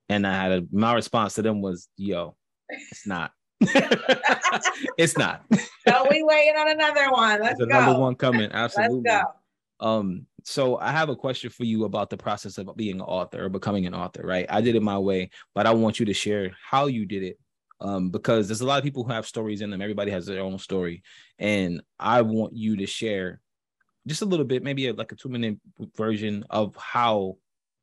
[0.08, 2.36] And I had a my response to them was, "Yo,
[2.70, 5.44] it's not." it's not.
[5.88, 7.40] so we waiting on another one.
[7.40, 7.78] Let's There's go.
[7.78, 8.50] Another one coming.
[8.52, 9.02] Absolutely.
[9.04, 9.86] Let's go.
[9.86, 13.44] Um, so I have a question for you about the process of being an author
[13.44, 14.46] or becoming an author, right?
[14.48, 17.38] I did it my way, but I want you to share how you did it.
[17.80, 19.80] Um, because there's a lot of people who have stories in them.
[19.80, 21.02] Everybody has their own story.
[21.38, 23.40] And I want you to share
[24.08, 25.58] just a little bit, maybe like a two minute
[25.96, 27.36] version of how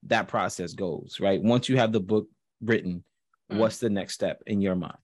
[0.03, 1.41] that process goes, right?
[1.41, 2.27] Once you have the book
[2.61, 3.03] written,
[3.51, 3.59] mm-hmm.
[3.59, 4.97] what's the next step in your mind?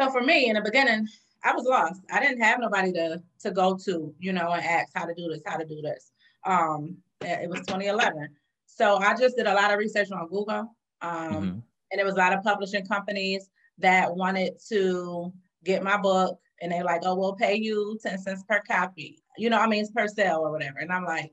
[0.00, 1.06] So for me, in the beginning,
[1.44, 2.00] I was lost.
[2.10, 5.28] I didn't have nobody to to go to, you know, and ask how to do
[5.28, 6.12] this, how to do this.
[6.44, 8.28] Um, it was 2011.
[8.66, 10.74] So I just did a lot of research on Google.
[11.02, 11.58] Um, mm-hmm.
[11.90, 15.32] and it was a lot of publishing companies that wanted to
[15.64, 19.21] get my book and they're like, oh, we'll pay you 10 cents per copy.
[19.36, 20.78] You know, I mean, it's per sale or whatever.
[20.78, 21.32] And I'm like,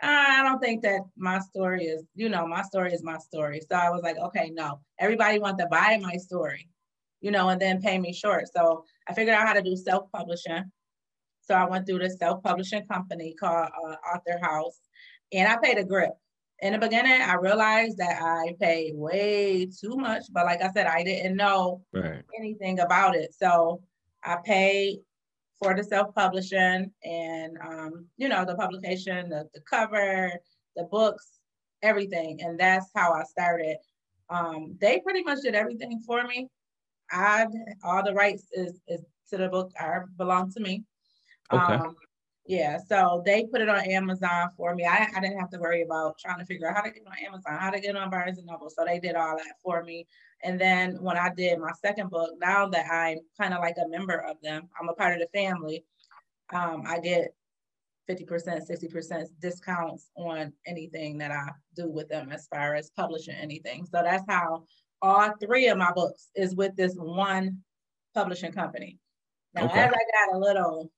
[0.00, 3.60] I don't think that my story is, you know, my story is my story.
[3.60, 6.68] So I was like, okay, no, everybody wants to buy my story,
[7.20, 8.48] you know, and then pay me short.
[8.54, 10.70] So I figured out how to do self-publishing.
[11.40, 14.74] So I went through this self-publishing company called uh, AuthorHouse,
[15.32, 16.12] and I paid a grip.
[16.60, 20.86] In the beginning, I realized that I paid way too much, but like I said,
[20.86, 22.22] I didn't know right.
[22.38, 23.34] anything about it.
[23.34, 23.80] So
[24.24, 25.00] I paid
[25.58, 30.32] for the self-publishing and um, you know the publication the, the cover
[30.76, 31.36] the books
[31.82, 32.38] everything.
[32.42, 33.76] And that's how i started.
[34.28, 36.48] Um, they pretty much did everything for me.
[37.10, 37.46] I
[37.84, 40.84] all the rights is, is to the book are belong to me.
[41.52, 41.74] Okay.
[41.74, 41.96] Um,
[42.48, 44.84] yeah so they put it on amazon for me.
[44.84, 47.24] I, I didn't have to worry about trying to figure out how to get on
[47.24, 48.70] amazon how to get on barnes and noble.
[48.70, 50.06] So they did all that for me
[50.42, 53.88] And then when I did my second book, now that I'm kind of like a
[53.88, 55.84] member of them, I'm a part of the family.
[56.52, 57.34] Um, I get
[58.08, 63.84] 50%, 60% discounts on anything that I do with them as far as publishing anything.
[63.86, 64.64] So that's how
[65.02, 67.58] all three of my books is with this one
[68.14, 68.98] publishing company.
[69.54, 69.80] Now, okay.
[69.80, 70.90] as I got a little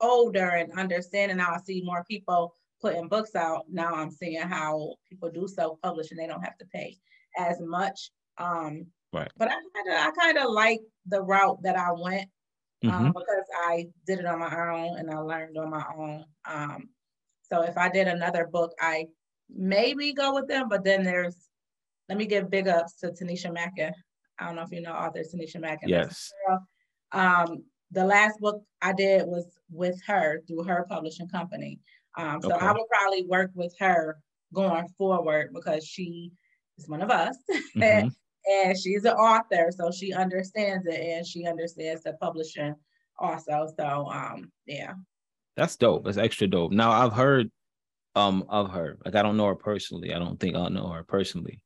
[0.00, 3.64] older and understanding, now I see more people putting books out.
[3.70, 6.98] Now I'm seeing how people do self-publish and they don't have to pay
[7.38, 8.10] as much.
[8.38, 9.30] Um, right.
[9.36, 12.28] But I kind of I kind of like the route that I went
[12.84, 13.06] um, mm-hmm.
[13.08, 16.24] because I did it on my own and I learned on my own.
[16.48, 16.88] Um,
[17.42, 19.06] so if I did another book, I
[19.48, 20.68] maybe go with them.
[20.68, 21.36] But then there's
[22.08, 23.92] let me give big ups to Tanisha Mackin.
[24.38, 25.88] I don't know if you know author Tanisha Mackin.
[25.88, 26.30] Yes.
[27.12, 31.80] Um, the last book I did was with her through her publishing company.
[32.18, 32.64] Um, so okay.
[32.64, 34.18] I will probably work with her
[34.52, 36.32] going forward because she
[36.78, 37.36] is one of us.
[37.76, 38.08] Mm-hmm.
[38.46, 42.74] And she's an author, so she understands it and she understands the publishing
[43.18, 43.68] also.
[43.78, 44.94] So um, yeah.
[45.56, 46.04] That's dope.
[46.04, 46.72] That's extra dope.
[46.72, 47.50] Now I've heard
[48.14, 48.98] um of her.
[49.04, 50.14] Like I don't know her personally.
[50.14, 51.60] I don't think I know her personally.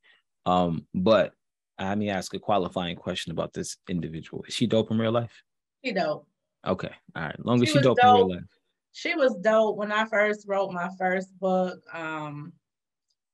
[0.46, 1.32] Um, but
[1.78, 4.44] let me ask a qualifying question about this individual.
[4.46, 5.42] Is she dope in real life?
[5.84, 6.26] She dope.
[6.66, 6.90] Okay.
[7.16, 7.46] All right.
[7.46, 8.44] Long as she, she dope, dope, in real life.
[8.92, 11.80] She was dope when I first wrote my first book.
[11.94, 12.52] Um,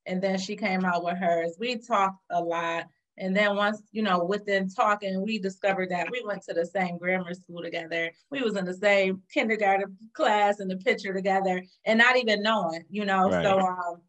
[0.07, 1.57] and then she came out with hers.
[1.59, 2.87] We talked a lot.
[3.19, 6.99] And then once, you know, within talking, we discovered that we went to the same
[6.99, 8.13] grammar school together.
[8.31, 12.85] We was in the same kindergarten class in the picture together and not even knowing,
[12.91, 13.31] you know.
[13.31, 13.45] Right.
[13.45, 14.03] So um,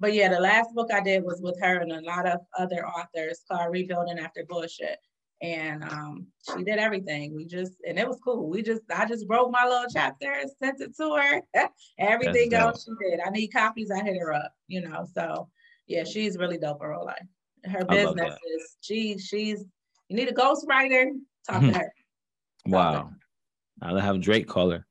[0.00, 2.86] but yeah, the last book I did was with her and a lot of other
[2.86, 4.98] authors called Rebuilding After Bullshit.
[5.42, 7.34] And um, she did everything.
[7.34, 8.48] We just and it was cool.
[8.48, 11.68] We just I just wrote my little chapter and sent it to her.
[11.98, 13.20] everything else she did.
[13.20, 15.06] I need copies, I hit her up, you know.
[15.12, 15.48] So
[15.86, 17.26] yeah, she's really dope in real life
[17.64, 19.64] her business is she she's
[20.08, 21.10] you need a ghostwriter,
[21.48, 21.92] talk to her.
[22.66, 23.10] wow.
[23.82, 24.86] I'll have Drake call her.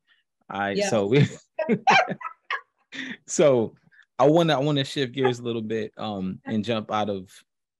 [0.49, 0.89] I yeah.
[0.89, 1.27] so we
[3.27, 3.73] so
[4.19, 7.09] I want to I want to shift gears a little bit um and jump out
[7.09, 7.29] of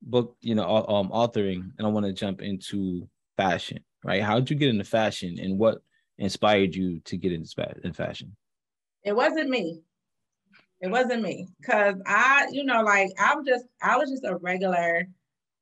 [0.01, 4.49] book you know um authoring and I want to jump into fashion right how did
[4.49, 5.81] you get into fashion and what
[6.17, 8.35] inspired you to get into in fashion
[9.03, 9.81] it wasn't me
[10.83, 15.07] it wasn't me because I, you know, like I'm just, I was just a regular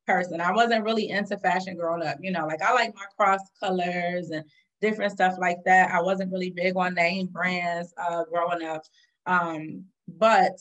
[0.04, 0.40] person.
[0.40, 2.16] I wasn't really into fashion growing up.
[2.20, 4.44] You know, like I like my cross colors and
[4.80, 5.92] different stuff like that.
[5.92, 8.82] I wasn't really big on name brands uh, growing up.
[9.26, 10.58] Um, but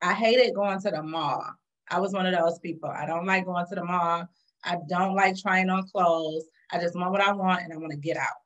[0.00, 1.44] I hated going to the mall.
[1.90, 2.88] I was one of those people.
[2.88, 4.28] I don't like going to the mall.
[4.62, 6.44] I don't like trying on clothes.
[6.70, 8.41] I just want what I want and I want to get out.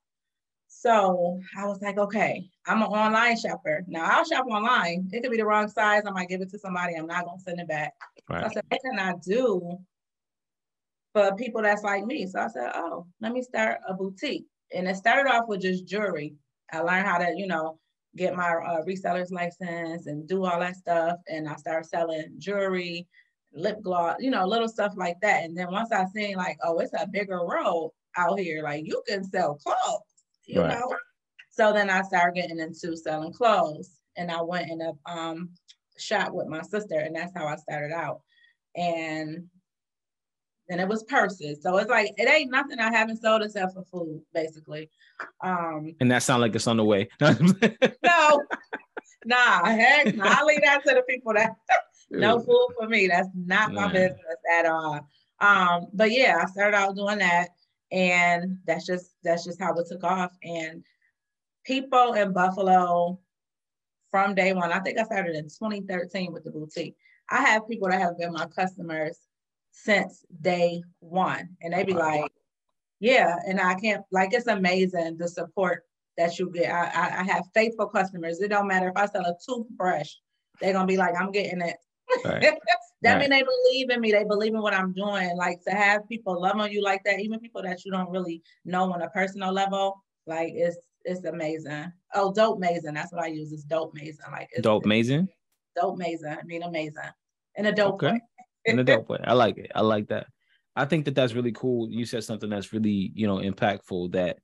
[0.78, 3.82] So I was like, okay, I'm an online shopper.
[3.88, 5.08] Now I'll shop online.
[5.10, 6.02] It could be the wrong size.
[6.06, 6.94] I might give it to somebody.
[6.94, 7.94] I'm not gonna send it back.
[8.28, 8.42] Right.
[8.42, 9.78] So I said, what can I do
[11.14, 12.26] for people that's like me?
[12.26, 14.44] So I said, oh, let me start a boutique.
[14.74, 16.34] And it started off with just jewelry.
[16.70, 17.78] I learned how to, you know,
[18.14, 21.16] get my uh, reseller's license and do all that stuff.
[21.26, 23.08] And I started selling jewelry,
[23.54, 25.44] lip gloss, you know, little stuff like that.
[25.44, 28.62] And then once I seen like, oh, it's a bigger world out here.
[28.62, 30.05] Like you can sell clothes
[30.46, 30.78] you right.
[30.78, 30.96] know.
[31.50, 35.50] So then I started getting into selling clothes, and I went in a um,
[35.98, 38.20] shop with my sister, and that's how I started out.
[38.76, 39.48] And
[40.68, 41.62] then it was purses.
[41.62, 44.90] So it's like it ain't nothing I haven't sold except for food, basically.
[45.42, 47.08] Um, and that sounds like it's on the way.
[47.20, 48.42] no,
[49.24, 50.24] nah, heck, no.
[50.24, 51.52] I leave that to the people that
[52.10, 53.08] no food for me.
[53.08, 54.20] That's not my business
[54.58, 55.08] at all.
[55.40, 57.48] Um, but yeah, I started out doing that
[57.92, 60.32] and that's just that's just how it took off.
[60.42, 60.84] And
[61.64, 63.18] people in buffalo
[64.10, 66.96] from day one i think i started in 2013 with the boutique.
[67.28, 69.18] I have people that have been my customers
[69.72, 71.48] since day one.
[71.60, 72.30] And they be like
[73.00, 73.36] yeah.
[73.46, 75.82] And i can't like it's amazing the support
[76.16, 76.72] that you get.
[76.72, 78.40] I, I, I have faithful customers.
[78.40, 80.12] It don't matter if i sell a toothbrush
[80.60, 81.76] they're gonna be like i'm getting it.
[82.24, 82.42] Right.
[83.02, 83.20] that right.
[83.20, 84.12] mean they believe in me.
[84.12, 85.36] They believe in what I'm doing.
[85.36, 88.42] Like to have people love on you like that, even people that you don't really
[88.64, 91.92] know on a personal level, like it's it's amazing.
[92.14, 92.94] Oh, dope amazing.
[92.94, 93.52] That's what I use.
[93.52, 94.24] It's dope amazing.
[94.32, 95.28] Like it's, dope amazing.
[95.80, 96.30] Dope amazing.
[96.30, 97.02] I mean amazing.
[97.56, 98.12] In a dope okay.
[98.12, 98.20] way.
[98.64, 99.20] In a dope way.
[99.24, 99.70] I like it.
[99.74, 100.26] I like that.
[100.74, 101.88] I think that that's really cool.
[101.90, 104.38] You said something that's really, you know, impactful that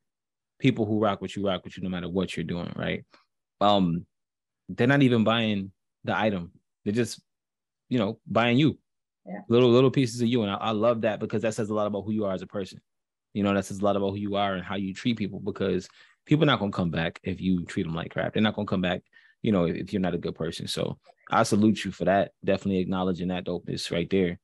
[0.58, 3.04] people who rock with you rock with you no matter what you're doing, right?
[3.60, 4.06] Um,
[4.68, 5.72] they're not even buying
[6.04, 6.52] the item.
[6.84, 7.20] They're just
[7.92, 8.78] you know, buying you.
[9.26, 9.40] Yeah.
[9.48, 10.42] Little little pieces of you.
[10.42, 12.40] And I, I love that because that says a lot about who you are as
[12.40, 12.81] a person.
[13.35, 15.40] You know, that says a lot about who you are and how you treat people
[15.40, 15.88] because
[16.24, 18.33] people are not gonna come back if you treat them like crap.
[18.33, 19.02] They're not gonna come back,
[19.42, 20.66] you know, if you're not a good person.
[20.66, 20.98] So
[21.31, 22.33] I salute you for that.
[22.42, 24.38] Definitely acknowledging that dopeness right there.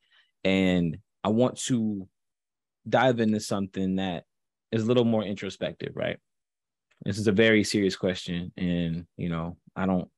[0.45, 2.07] And I want to
[2.87, 4.25] dive into something that
[4.73, 6.19] is a little more introspective, right?
[7.05, 10.09] This is a very serious question, and you know, I don't.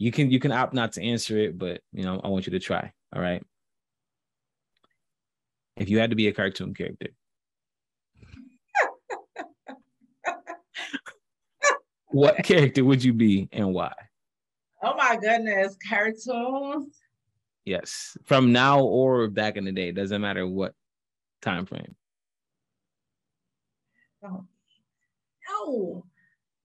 [0.00, 2.52] You can you can opt not to answer it, but you know, I want you
[2.52, 2.90] to try.
[3.14, 3.44] All right.
[5.76, 7.08] If you had to be a cartoon character,
[12.06, 13.92] what character would you be and why?
[14.82, 16.98] Oh my goodness, cartoons.
[17.66, 20.72] Yes, from now or back in the day, doesn't matter what
[21.42, 21.94] time frame.
[24.24, 24.46] Oh,
[25.50, 26.06] no,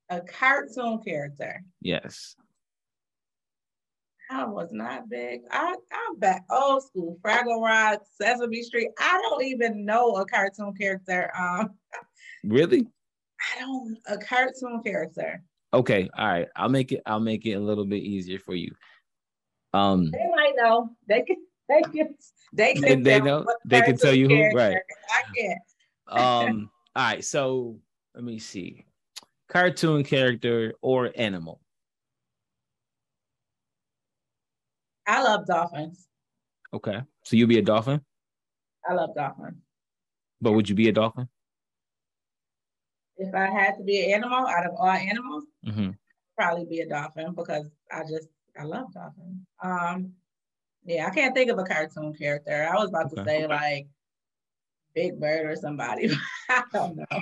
[0.07, 1.65] a cartoon character.
[1.81, 2.37] Yes.
[4.29, 5.41] I was not big.
[5.51, 7.19] I, I'm back old school.
[7.23, 8.89] Fraggle Rock, Sesame Street.
[8.99, 11.31] I don't even know a cartoon character.
[11.37, 11.71] Um,
[12.43, 12.87] really?
[13.39, 15.43] I don't a cartoon character.
[15.73, 16.47] Okay, all right.
[16.55, 17.01] I'll make it.
[17.05, 18.71] I'll make it a little bit easier for you.
[19.73, 20.89] Um, they might know.
[21.07, 21.37] They can.
[21.67, 22.15] They can.
[22.53, 22.83] They can.
[22.83, 23.45] They, they know.
[23.65, 24.55] They can tell you who.
[24.55, 24.77] Right.
[25.09, 25.59] I can't.
[26.07, 26.69] um.
[26.95, 27.23] All right.
[27.23, 27.77] So
[28.13, 28.85] let me see.
[29.49, 31.61] Cartoon character or animal.
[35.07, 36.07] I love dolphins.
[36.73, 37.01] Okay.
[37.23, 38.01] So you'll be a dolphin?
[38.87, 39.61] I love dolphins.
[40.41, 41.27] But would you be a dolphin?
[43.17, 45.91] If I had to be an animal out of all animals, mm-hmm.
[46.37, 48.27] probably be a dolphin because I just
[48.59, 49.39] I love dolphins.
[49.63, 50.13] Um
[50.85, 52.69] yeah, I can't think of a cartoon character.
[52.71, 53.15] I was about okay.
[53.15, 53.87] to say like
[54.93, 56.11] Big Bird or somebody.
[56.49, 57.21] I don't know.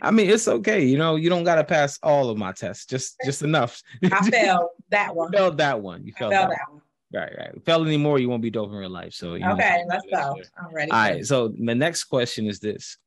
[0.00, 0.84] I mean, it's okay.
[0.84, 2.86] You know, you don't gotta pass all of my tests.
[2.86, 3.82] Just just enough.
[4.10, 5.32] I failed that one.
[5.32, 6.06] You failed that one.
[6.06, 6.76] You failed, failed that, that one.
[6.76, 6.82] one.
[7.12, 7.64] Right, right.
[7.64, 9.14] Fail anymore, you won't be dope in real life.
[9.14, 10.36] So okay, know, let's go.
[10.56, 10.92] I'm ready.
[10.92, 11.26] All right.
[11.26, 12.98] So the next question is this: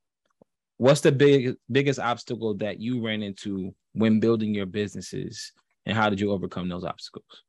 [0.78, 5.54] What's the big biggest obstacle that you ran into when building your businesses,
[5.86, 7.44] and how did you overcome those obstacles?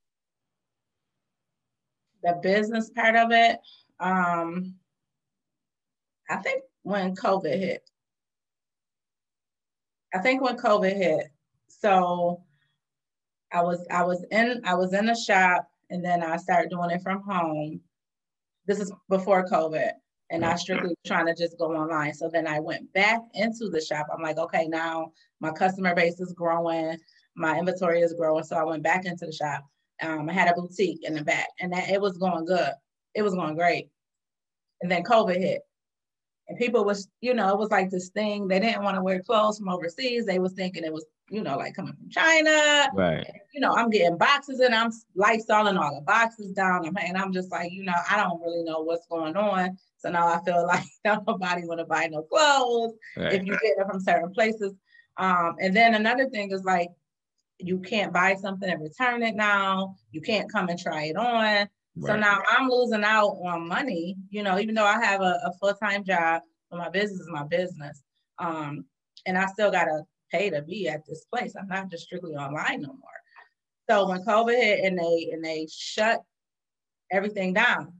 [2.22, 3.58] The business part of it,
[3.98, 4.74] um,
[6.30, 7.90] I think when COVID hit.
[10.14, 11.32] I think when COVID hit.
[11.66, 12.44] So
[13.52, 16.90] I was I was in I was in a shop and then I started doing
[16.90, 17.80] it from home.
[18.66, 19.92] This is before COVID.
[20.30, 22.14] And I strictly trying to just go online.
[22.14, 24.06] So then I went back into the shop.
[24.12, 26.96] I'm like, okay, now my customer base is growing,
[27.36, 28.42] my inventory is growing.
[28.42, 29.64] So I went back into the shop.
[30.02, 32.72] Um, I had a boutique in the back, and that it was going good.
[33.14, 33.90] It was going great.
[34.80, 35.60] And then COVID hit
[36.48, 38.48] and people was, you know, it was like this thing.
[38.48, 40.26] They didn't want to wear clothes from overseas.
[40.26, 42.88] They was thinking it was, you know, like coming from China.
[42.94, 43.24] Right.
[43.26, 46.86] And, you know, I'm getting boxes and I'm lifestyling all the boxes down.
[46.86, 49.76] And I'm just like, you know, I don't really know what's going on.
[49.98, 53.32] So now I feel like nobody want to buy no clothes right.
[53.32, 54.74] if you get it from certain places.
[55.16, 56.88] Um, and then another thing is like,
[57.58, 59.94] you can't buy something and return it now.
[60.10, 61.68] You can't come and try it on.
[61.96, 62.06] Right.
[62.06, 65.52] So now I'm losing out on money, you know, even though I have a, a
[65.60, 68.02] full-time job, but my business is my business.
[68.40, 68.84] Um,
[69.26, 70.02] and I still gotta
[70.34, 71.54] pay to be at this place.
[71.58, 72.98] I'm not just strictly online no more.
[73.88, 76.22] So when COVID hit and they and they shut
[77.12, 77.92] everything down,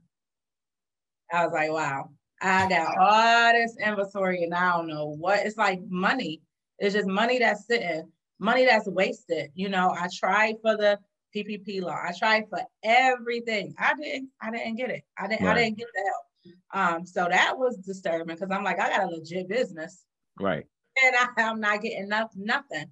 [1.31, 2.09] I was like, wow,
[2.41, 6.41] I got all this inventory and I don't know what it's like money.
[6.79, 9.51] It's just money that's sitting, money that's wasted.
[9.53, 10.99] You know, I tried for the
[11.35, 11.99] PPP law.
[12.01, 13.75] I tried for everything.
[13.77, 14.29] I didn't.
[14.41, 15.03] I didn't get it.
[15.17, 15.45] I didn't.
[15.45, 15.57] Right.
[15.57, 16.25] I didn't get the help.
[16.73, 20.03] Um, so that was disturbing because I'm like, I got a legit business,
[20.39, 20.65] right?
[21.03, 22.85] And I, am not getting enough nothing.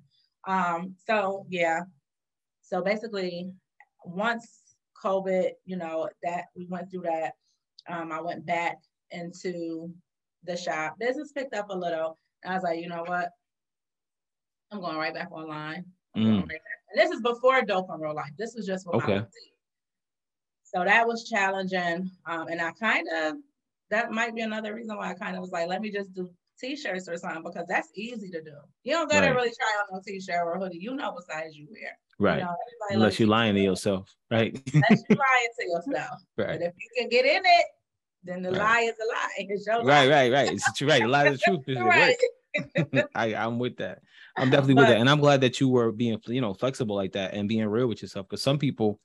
[0.45, 1.81] Um, so yeah.
[2.61, 3.51] So basically,
[4.05, 4.61] once
[5.03, 7.33] COVID, you know, that we went through that,
[7.87, 8.77] um, I went back
[9.11, 9.93] into
[10.43, 10.95] the shop.
[10.99, 12.17] Business picked up a little.
[12.45, 13.29] I was like, you know what?
[14.71, 15.85] I'm going right back online.
[16.17, 16.41] Mm.
[16.41, 18.31] Right back and this is before Dope in Real Life.
[18.37, 19.21] This was just okay.
[20.63, 22.09] So that was challenging.
[22.25, 23.35] Um, and I kind of,
[23.89, 26.29] that might be another reason why I kind of was like, let me just do
[26.63, 28.53] t-shirts or something because that's easy to do.
[28.83, 29.35] You don't gotta right.
[29.35, 30.79] really try on no t-shirt or hoodie.
[30.79, 31.97] You know what size you wear.
[32.19, 32.39] Right.
[32.39, 32.55] You know,
[32.91, 34.59] unless you're lying to yourself, right?
[34.73, 36.21] unless you're lying to yourself.
[36.37, 36.47] Right.
[36.47, 37.65] But if you can get in it,
[38.23, 38.59] then the right.
[38.59, 39.29] lie is a lie.
[39.49, 40.29] It's your right, lie.
[40.29, 40.51] right, right.
[40.51, 41.01] It's right.
[41.01, 41.63] The lie is the truth.
[41.67, 42.15] Is right.
[43.15, 43.99] I, I'm with that.
[44.37, 47.11] I'm definitely with that, and I'm glad that you were being, you know, flexible like
[47.11, 48.27] that and being real with yourself.
[48.27, 48.99] Because some people,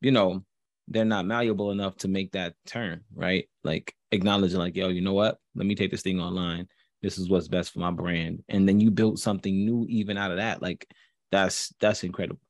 [0.00, 0.44] you know,
[0.88, 3.48] they're not malleable enough to make that turn, right?
[3.62, 5.38] Like acknowledging, like, yo, you know what?
[5.54, 6.66] Let me take this thing online.
[7.02, 10.30] This is what's best for my brand, and then you built something new even out
[10.30, 10.62] of that.
[10.62, 10.88] Like,
[11.30, 12.40] that's that's incredible.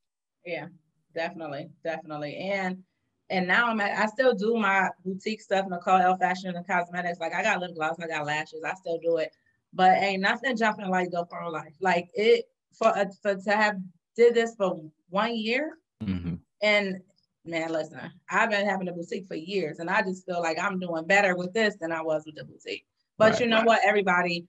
[0.44, 0.66] Yeah,
[1.14, 2.82] definitely, definitely, and
[3.30, 7.18] and now I'm at, I still do my boutique stuff, Nicole L Fashion and Cosmetics.
[7.18, 9.32] Like I got lip gloss, I got lashes, I still do it
[9.72, 11.74] but ain't nothing jumping like go for Life.
[11.80, 13.76] Like it for, uh, for to have
[14.16, 16.34] did this for one year, mm-hmm.
[16.62, 17.00] and
[17.44, 17.98] man, listen,
[18.30, 21.36] I've been having a boutique for years, and I just feel like I'm doing better
[21.36, 22.86] with this than I was with the boutique.
[23.18, 23.40] But right.
[23.40, 23.80] you know what?
[23.84, 24.46] Everybody,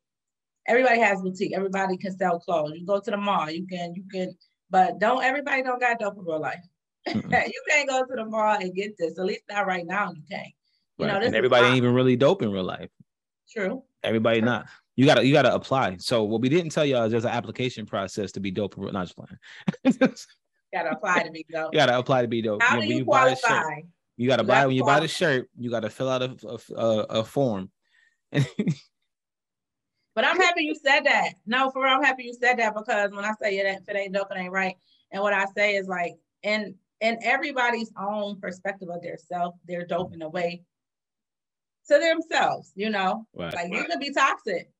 [0.68, 1.53] everybody has boutique.
[1.55, 2.74] Everybody can sell clothes.
[2.76, 4.36] You go to the mall, you can, you can,
[4.70, 6.64] but don't everybody don't got dope in real life.
[7.07, 9.20] you can't go to the mall and get this.
[9.20, 10.11] At least not right now.
[10.11, 10.47] You can't.
[10.97, 11.20] You right.
[11.20, 12.89] know, and everybody ain't even really dope in real life.
[13.51, 13.84] True.
[14.03, 14.49] Everybody True.
[14.49, 14.68] not.
[14.95, 15.97] You gotta you gotta apply.
[15.97, 18.78] So what we didn't tell y'all is there's an application process to be dope.
[18.78, 19.97] Not just playing.
[20.74, 21.74] gotta apply to be dope.
[21.74, 22.61] You gotta apply to be dope.
[22.61, 23.82] How you do you, you qualify?
[24.18, 25.49] You gotta you buy when you buy the shirt.
[25.57, 27.72] You gotta fill out a a, a, a form.
[30.16, 31.34] but I'm happy you said that.
[31.46, 33.98] No, for real, I'm happy you said that because when I say it, if it
[33.98, 34.76] ain't dope, it ain't right.
[35.12, 39.86] And what I say is like, in in everybody's own perspective of their self, they're
[39.86, 40.64] dope in a way
[41.88, 43.28] to themselves, you know.
[43.36, 43.54] Right.
[43.54, 44.72] Like you could be toxic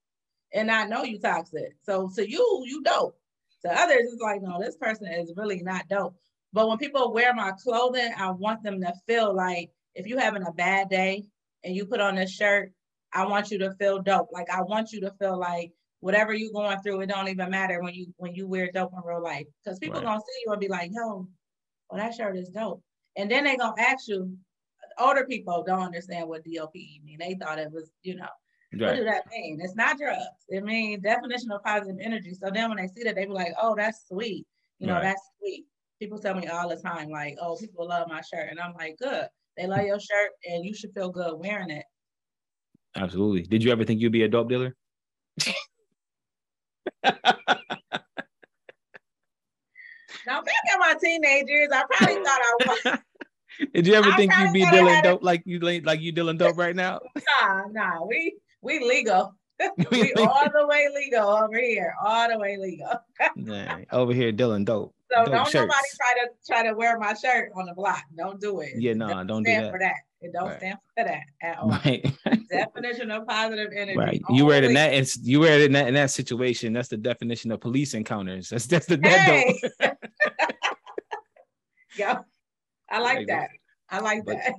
[0.54, 1.76] and not know you toxic.
[1.84, 3.18] So to you, you dope.
[3.66, 6.16] To others, it's like, no, this person is really not dope.
[6.52, 10.46] But when people wear my clothing, I want them to feel like if you're having
[10.46, 11.26] a bad day
[11.64, 12.72] and you put on this shirt,
[13.14, 14.30] I want you to feel dope.
[14.32, 17.82] Like I want you to feel like whatever you're going through, it don't even matter
[17.82, 19.46] when you when you wear dope in real life.
[19.64, 20.06] Because people right.
[20.06, 21.28] gonna see you and be like, yo,
[21.90, 22.82] well, that shirt is dope.
[23.16, 24.36] And then they gonna ask you,
[25.00, 27.18] older people don't understand what DOP mean.
[27.20, 28.28] They thought it was, you know,
[28.74, 28.82] right.
[28.82, 29.60] what do that mean?
[29.62, 30.20] It's not drugs.
[30.50, 32.34] It means definition of positive energy.
[32.34, 34.46] So then when they see that, they be like, oh, that's sweet.
[34.80, 35.04] You know, right.
[35.04, 35.66] that's sweet.
[36.02, 38.50] People tell me all the time, like, oh, people love my shirt.
[38.50, 39.28] And I'm like, good.
[39.56, 41.86] They love your shirt and you should feel good wearing it.
[42.96, 43.44] Absolutely.
[43.44, 44.76] Did you ever think you'd be a dope dealer?
[50.26, 53.00] Now back at my teenagers, I probably thought I was.
[53.74, 55.26] Did you ever I think you'd be dealing dope a...
[55.26, 57.00] like you like you dealing dope right now?
[57.42, 59.36] Nah, nah, we we legal.
[59.92, 63.00] we all the way legal over here, all the way legal.
[63.36, 64.96] nah, over here dealing dope.
[65.14, 65.54] So don't shirts.
[65.54, 68.04] nobody try to try to wear my shirt on the block.
[68.18, 68.72] Don't do it.
[68.78, 69.72] Yeah, no, nah, don't do that.
[69.72, 69.96] For that.
[70.22, 70.58] It don't right.
[70.58, 71.70] stand for that at all.
[71.70, 72.06] Right.
[72.50, 73.98] definition of positive energy.
[73.98, 74.22] Right.
[74.30, 74.94] You wear it in that.
[74.94, 76.74] It's you wear it in that in that situation.
[76.74, 78.50] That's the definition of police encounters.
[78.50, 79.60] That's that's the hey.
[79.80, 79.98] that
[81.98, 82.20] yeah,
[82.90, 83.50] I like, like that.
[83.90, 84.54] I like but, that.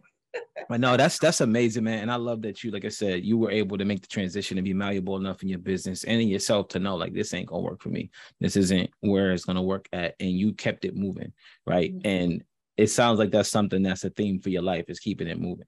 [0.68, 2.00] But no, that's that's amazing, man.
[2.00, 4.58] And I love that you, like I said, you were able to make the transition
[4.58, 7.48] and be malleable enough in your business and in yourself to know like this ain't
[7.48, 8.10] gonna work for me.
[8.40, 11.32] This isn't where it's gonna work at, and you kept it moving,
[11.66, 11.94] right?
[11.94, 12.08] Mm-hmm.
[12.08, 12.44] And
[12.76, 15.66] it sounds like that's something that's a theme for your life is keeping it moving.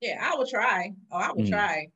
[0.00, 0.92] Yeah, I will try.
[1.10, 1.50] Oh, I will mm.
[1.50, 1.88] try.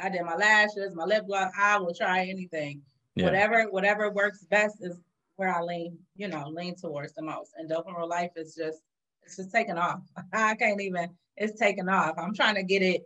[0.00, 1.52] I did my lashes, my lip gloss.
[1.56, 2.82] I will try anything.
[3.14, 3.26] Yeah.
[3.26, 4.98] Whatever, whatever works best is
[5.36, 7.52] where I lean, you know, lean towards the most.
[7.56, 8.78] And dope in real life is just,
[9.24, 10.00] it's just taking off.
[10.32, 12.14] I can't even, it's taking off.
[12.18, 13.02] I'm trying to get it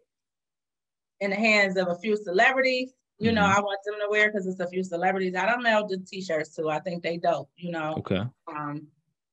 [1.21, 2.93] in the hands of a few celebrities.
[3.19, 3.37] You mm-hmm.
[3.37, 5.35] know, I want them to wear because it's a few celebrities.
[5.35, 6.71] I don't know the t-shirts too.
[6.71, 7.95] I think they dope, you know.
[7.99, 8.23] Okay.
[8.47, 8.87] Um,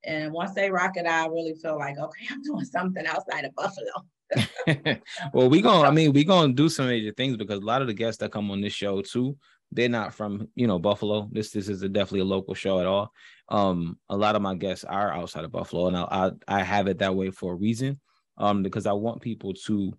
[0.03, 3.55] and once they rock it, I really feel like, okay, I'm doing something outside of
[3.55, 3.91] Buffalo.
[5.33, 7.87] well, we gonna, I mean, we gonna do some major things because a lot of
[7.87, 9.37] the guests that come on this show too,
[9.71, 11.29] they're not from, you know, Buffalo.
[11.31, 13.11] This this is a definitely a local show at all.
[13.49, 16.03] Um, a lot of my guests are outside of Buffalo, and I
[16.47, 17.99] I, I have it that way for a reason.
[18.37, 19.93] Um, because I want people to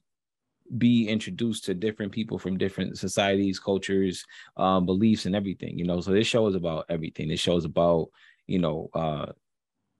[0.76, 4.24] be introduced to different people from different societies, cultures,
[4.56, 5.78] um, beliefs, and everything.
[5.78, 7.28] You know, so this show is about everything.
[7.28, 8.08] This show is about
[8.46, 9.26] you know uh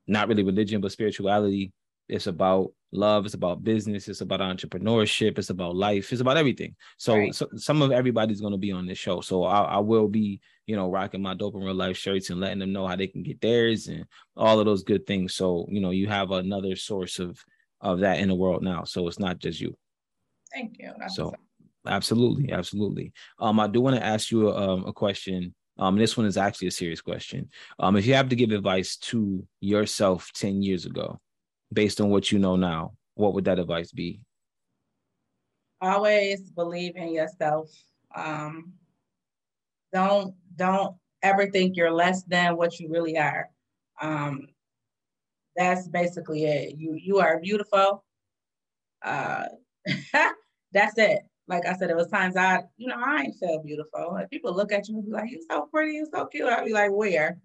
[0.06, 1.72] not really religion, but spirituality.
[2.08, 3.24] It's about love.
[3.24, 4.08] It's about business.
[4.08, 5.38] It's about entrepreneurship.
[5.38, 6.12] It's about life.
[6.12, 6.74] It's about everything.
[6.98, 7.34] So, right.
[7.34, 9.20] so some of everybody's going to be on this show.
[9.20, 12.40] So I, I, will be, you know, rocking my dope in real life shirts and
[12.40, 14.04] letting them know how they can get theirs and
[14.36, 15.34] all of those good things.
[15.34, 17.42] So, you know, you have another source of
[17.80, 18.84] of that in the world now.
[18.84, 19.76] So it's not just you.
[20.52, 20.92] Thank you.
[20.98, 21.34] That's so
[21.86, 23.12] absolutely, absolutely.
[23.38, 26.36] Um, I do want to ask you a, um, a question um, this one is
[26.36, 27.50] actually a serious question.
[27.78, 31.20] Um, if you have to give advice to yourself 10 years ago,
[31.72, 34.20] based on what you know now, what would that advice be?
[35.80, 37.70] Always believe in yourself.
[38.14, 38.72] Um,
[39.92, 43.50] don't don't ever think you're less than what you really are.
[44.00, 44.48] Um,
[45.54, 46.76] that's basically it.
[46.76, 48.04] You you are beautiful.
[49.02, 49.46] Uh,
[50.72, 54.12] that's it like I said, it was times I, you know, I ain't feel beautiful.
[54.12, 56.64] Like people look at you and be like, "You're so pretty, you're so cute." I'd
[56.64, 57.38] be like, "Where?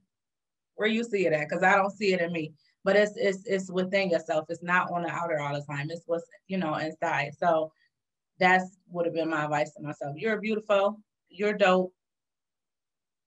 [0.75, 2.53] Where you see it at?" Because I don't see it in me.
[2.83, 4.45] But it's it's it's within yourself.
[4.49, 5.89] It's not on the outer all the time.
[5.89, 7.33] It's what's you know inside.
[7.37, 7.71] So
[8.39, 10.15] that's would have been my advice to myself.
[10.17, 10.99] You're beautiful.
[11.29, 11.93] You're dope,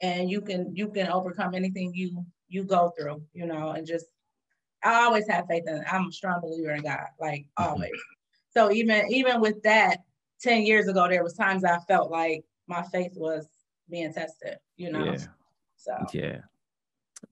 [0.01, 3.23] and you can you can overcome anything you you go through.
[3.33, 4.07] You know, and just
[4.83, 5.85] I always have faith in.
[5.91, 7.71] I'm a strong believer in God, like mm-hmm.
[7.71, 7.93] always.
[8.51, 9.99] So even even with that,
[10.45, 13.49] 10 years ago, there was times I felt like my faith was
[13.91, 15.05] being tested, you know?
[15.05, 15.19] Yeah.
[15.77, 16.39] So yeah,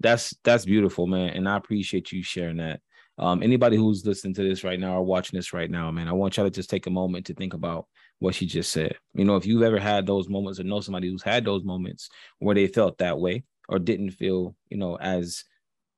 [0.01, 1.31] that's, that's beautiful, man.
[1.31, 2.81] And I appreciate you sharing that.
[3.19, 6.13] Um, anybody who's listening to this right now or watching this right now, man, I
[6.13, 7.87] want y'all to just take a moment to think about
[8.21, 8.97] what she just said.
[9.15, 12.09] You know, if you've ever had those moments or know somebody who's had those moments
[12.39, 15.45] where they felt that way or didn't feel, you know, as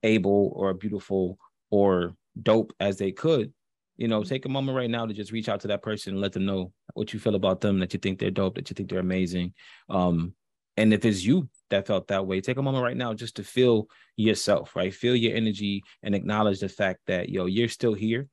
[0.03, 1.38] able or beautiful
[1.70, 3.53] or dope as they could,
[3.97, 6.20] you know, take a moment right now to just reach out to that person and
[6.20, 8.74] let them know what you feel about them, that you think they're dope, that you
[8.74, 9.55] think they're amazing.
[9.88, 10.34] Um,
[10.76, 13.44] and if it's you that felt that way, take a moment right now just to
[13.44, 14.94] feel yourself, right?
[14.94, 18.28] Feel your energy and acknowledge the fact that yo, you're still here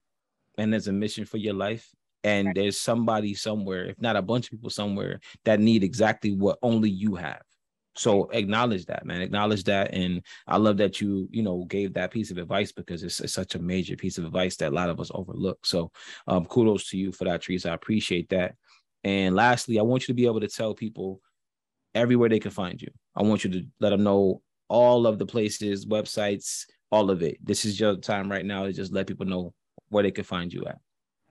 [0.57, 1.89] and there's a mission for your life.
[2.23, 2.55] And right.
[2.55, 6.89] there's somebody somewhere, if not a bunch of people somewhere, that need exactly what only
[6.89, 7.41] you have.
[7.95, 9.21] So acknowledge that, man.
[9.21, 9.93] Acknowledge that.
[9.93, 13.34] And I love that you, you know, gave that piece of advice because it's, it's
[13.34, 15.65] such a major piece of advice that a lot of us overlook.
[15.65, 15.91] So
[16.27, 17.71] um, kudos to you for that, Teresa.
[17.71, 18.55] I appreciate that.
[19.03, 21.21] And lastly, I want you to be able to tell people
[21.93, 22.91] everywhere they can find you.
[23.16, 27.38] I want you to let them know all of the places, websites, all of it.
[27.45, 29.53] This is your time right now to just let people know
[29.89, 30.80] where they can find you at.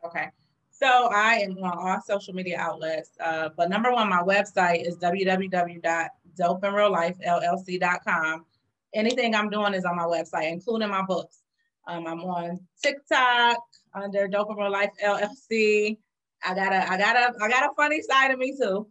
[0.04, 0.28] Okay.
[0.70, 3.10] So I am on all social media outlets.
[3.22, 6.08] Uh, but number one, my website is www
[6.38, 8.44] dopeinreallifellc.com.
[8.92, 11.42] Anything I'm doing is on my website, including my books.
[11.86, 13.58] Um, I'm on TikTok
[13.94, 15.98] under Dope in Real Life LLC.
[16.44, 18.86] I got a, I got a, I got a funny side of me too.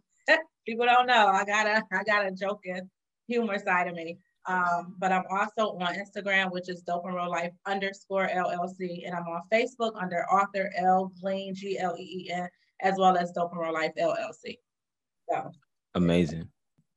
[0.66, 1.28] People don't know.
[1.28, 2.88] I got a, I got a joking
[3.26, 4.18] humor side of me.
[4.46, 9.14] Um, but I'm also on Instagram, which is Dope in Real Life underscore LLC, and
[9.14, 12.48] I'm on Facebook under Author L Gleen G L E E N,
[12.80, 14.56] as well as Dope in Real Life LLC.
[15.30, 15.52] So
[15.94, 16.48] amazing.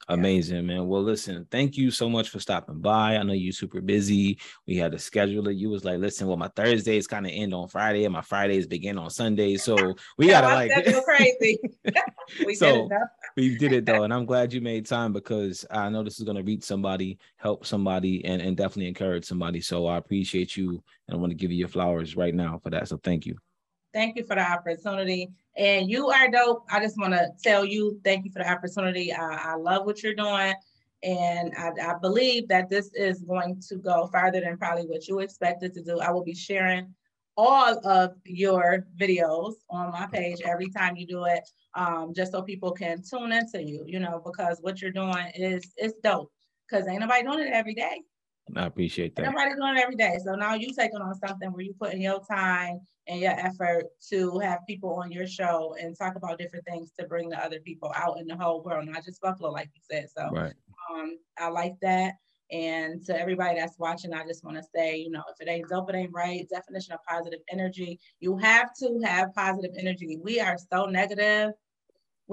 [0.10, 0.88] Amazing, man.
[0.88, 3.16] Well, listen, thank you so much for stopping by.
[3.16, 4.38] I know you're super busy.
[4.68, 5.56] We had to schedule it.
[5.56, 8.68] You was like, listen, well, my Thursdays kind of end on Friday and my Fridays
[8.68, 9.56] begin on Sunday.
[9.56, 10.72] So we gotta like
[11.06, 11.58] crazy.
[12.46, 12.98] we so did
[13.38, 13.94] we did it though.
[14.04, 17.66] And I'm glad you made time because I know this is gonna reach somebody, help
[17.66, 19.62] somebody, and, and definitely encourage somebody.
[19.62, 22.70] So I appreciate you and I want to give you your flowers right now for
[22.72, 22.90] that.
[22.90, 23.38] So thank you.
[23.94, 25.30] Thank you for the opportunity.
[25.56, 26.66] And you are dope.
[26.72, 29.14] I just want to tell you, thank you for the opportunity.
[29.14, 30.54] I, I love what you're doing.
[31.04, 35.20] And I, I, believe that this is going to go farther than probably what you
[35.20, 36.00] expected to do.
[36.00, 36.94] I will be sharing
[37.36, 42.42] all of your videos on my page every time you do it, um, just so
[42.42, 46.32] people can tune into you, you know, because what you're doing is it's dope.
[46.70, 48.02] Because ain't nobody doing it every day.
[48.56, 49.26] I appreciate that.
[49.26, 50.18] Everybody's doing it every day.
[50.24, 53.86] So now you taking on something where you put in your time and your effort
[54.10, 57.60] to have people on your show and talk about different things to bring the other
[57.60, 60.08] people out in the whole world, not just Buffalo, like you said.
[60.16, 60.54] So right.
[60.94, 62.16] um, I like that.
[62.52, 65.70] And to everybody that's watching, I just want to say, you know, if it ain't
[65.70, 66.48] dope, it ain't right.
[66.50, 68.00] Definition of positive energy.
[68.20, 70.20] You have to have positive energy.
[70.22, 71.54] We are so negative.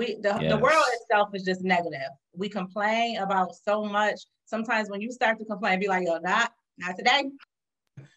[0.00, 0.50] We the, yes.
[0.50, 2.08] the world itself is just negative.
[2.34, 6.52] We complain about so much sometimes when you start to complain, be like, yo, not,
[6.78, 7.24] not today.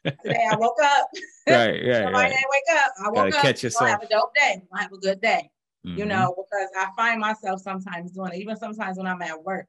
[0.05, 1.07] today I woke up.
[1.49, 1.95] right, right.
[2.03, 2.29] Somebody right.
[2.29, 2.91] didn't wake up.
[2.99, 3.41] I woke Gotta up.
[3.41, 3.89] Catch yourself.
[3.89, 4.63] have a dope day.
[4.73, 5.49] I have a good day.
[5.85, 5.97] Mm-hmm.
[5.97, 8.39] You know, because I find myself sometimes doing it.
[8.39, 9.65] Even sometimes when I'm at work,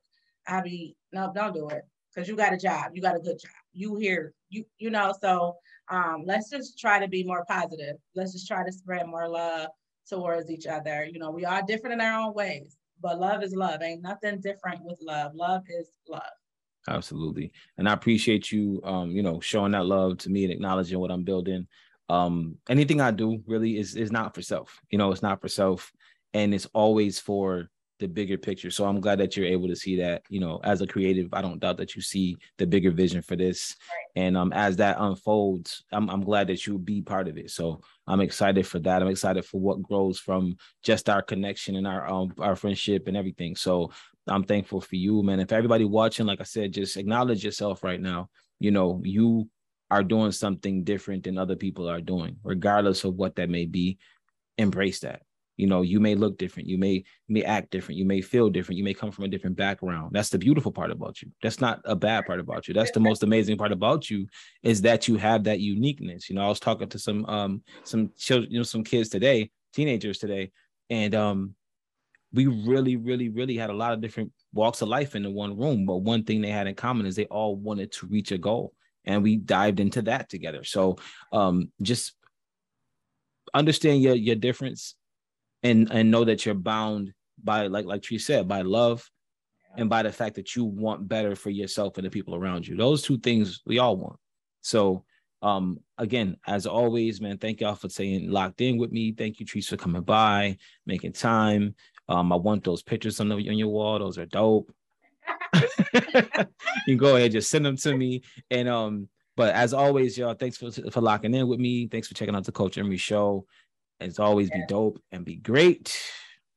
[0.46, 1.82] I be, no, don't do it.
[2.14, 2.92] Because you got a job.
[2.94, 3.50] You got a good job.
[3.72, 4.34] You here.
[4.50, 5.56] You, you know, so
[5.90, 7.96] um, let's just try to be more positive.
[8.14, 9.70] Let's just try to spread more love
[10.08, 11.04] towards each other.
[11.04, 13.82] You know, we are different in our own ways, but love is love.
[13.82, 15.34] Ain't nothing different with love.
[15.34, 16.22] Love is love.
[16.88, 17.52] Absolutely.
[17.78, 21.10] And I appreciate you um, you know, showing that love to me and acknowledging what
[21.10, 21.66] I'm building.
[22.08, 24.80] Um, anything I do really is is not for self.
[24.90, 25.92] You know, it's not for self
[26.34, 28.70] and it's always for the bigger picture.
[28.70, 31.42] So I'm glad that you're able to see that, you know, as a creative, I
[31.42, 33.76] don't doubt that you see the bigger vision for this.
[33.88, 34.24] Right.
[34.24, 37.50] And um as that unfolds, I'm I'm glad that you'll be part of it.
[37.50, 39.00] So I'm excited for that.
[39.00, 43.16] I'm excited for what grows from just our connection and our um our friendship and
[43.16, 43.54] everything.
[43.54, 43.92] So
[44.26, 45.40] I'm thankful for you, man.
[45.40, 48.28] If everybody watching, like I said, just acknowledge yourself right now.
[48.58, 49.48] You know, you
[49.90, 53.98] are doing something different than other people are doing, regardless of what that may be.
[54.56, 55.22] Embrace that.
[55.56, 58.78] You know, you may look different, you may may act different, you may feel different,
[58.78, 60.10] you may come from a different background.
[60.12, 61.30] That's the beautiful part about you.
[61.42, 62.74] That's not a bad part about you.
[62.74, 64.26] That's the most amazing part about you
[64.62, 66.28] is that you have that uniqueness.
[66.28, 69.50] You know, I was talking to some um some children, you know, some kids today,
[69.72, 70.50] teenagers today,
[70.90, 71.54] and um
[72.32, 75.56] we really, really, really had a lot of different walks of life in the one
[75.56, 75.86] room.
[75.86, 78.72] But one thing they had in common is they all wanted to reach a goal.
[79.04, 80.64] And we dived into that together.
[80.64, 80.96] So
[81.32, 82.14] um, just
[83.52, 84.96] understand your your difference
[85.64, 87.12] and and know that you're bound
[87.42, 89.08] by like like Tree said, by love
[89.76, 92.76] and by the fact that you want better for yourself and the people around you.
[92.76, 94.18] Those two things we all want.
[94.60, 95.04] So
[95.42, 99.44] um again as always man thank y'all for staying locked in with me thank you
[99.44, 100.56] Treese for coming by
[100.86, 101.74] making time
[102.08, 103.98] um, I want those pictures on, the, on your wall.
[103.98, 104.72] Those are dope.
[105.54, 106.00] you
[106.86, 108.22] can go ahead, just send them to me.
[108.50, 111.88] And um, but as always, y'all, thanks for for locking in with me.
[111.88, 113.46] Thanks for checking out the Coach Emery show.
[114.00, 115.96] As always, be dope and be great.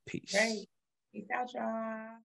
[0.06, 0.32] Peace.
[0.32, 0.68] Great.
[1.14, 2.27] Peace out, y'all.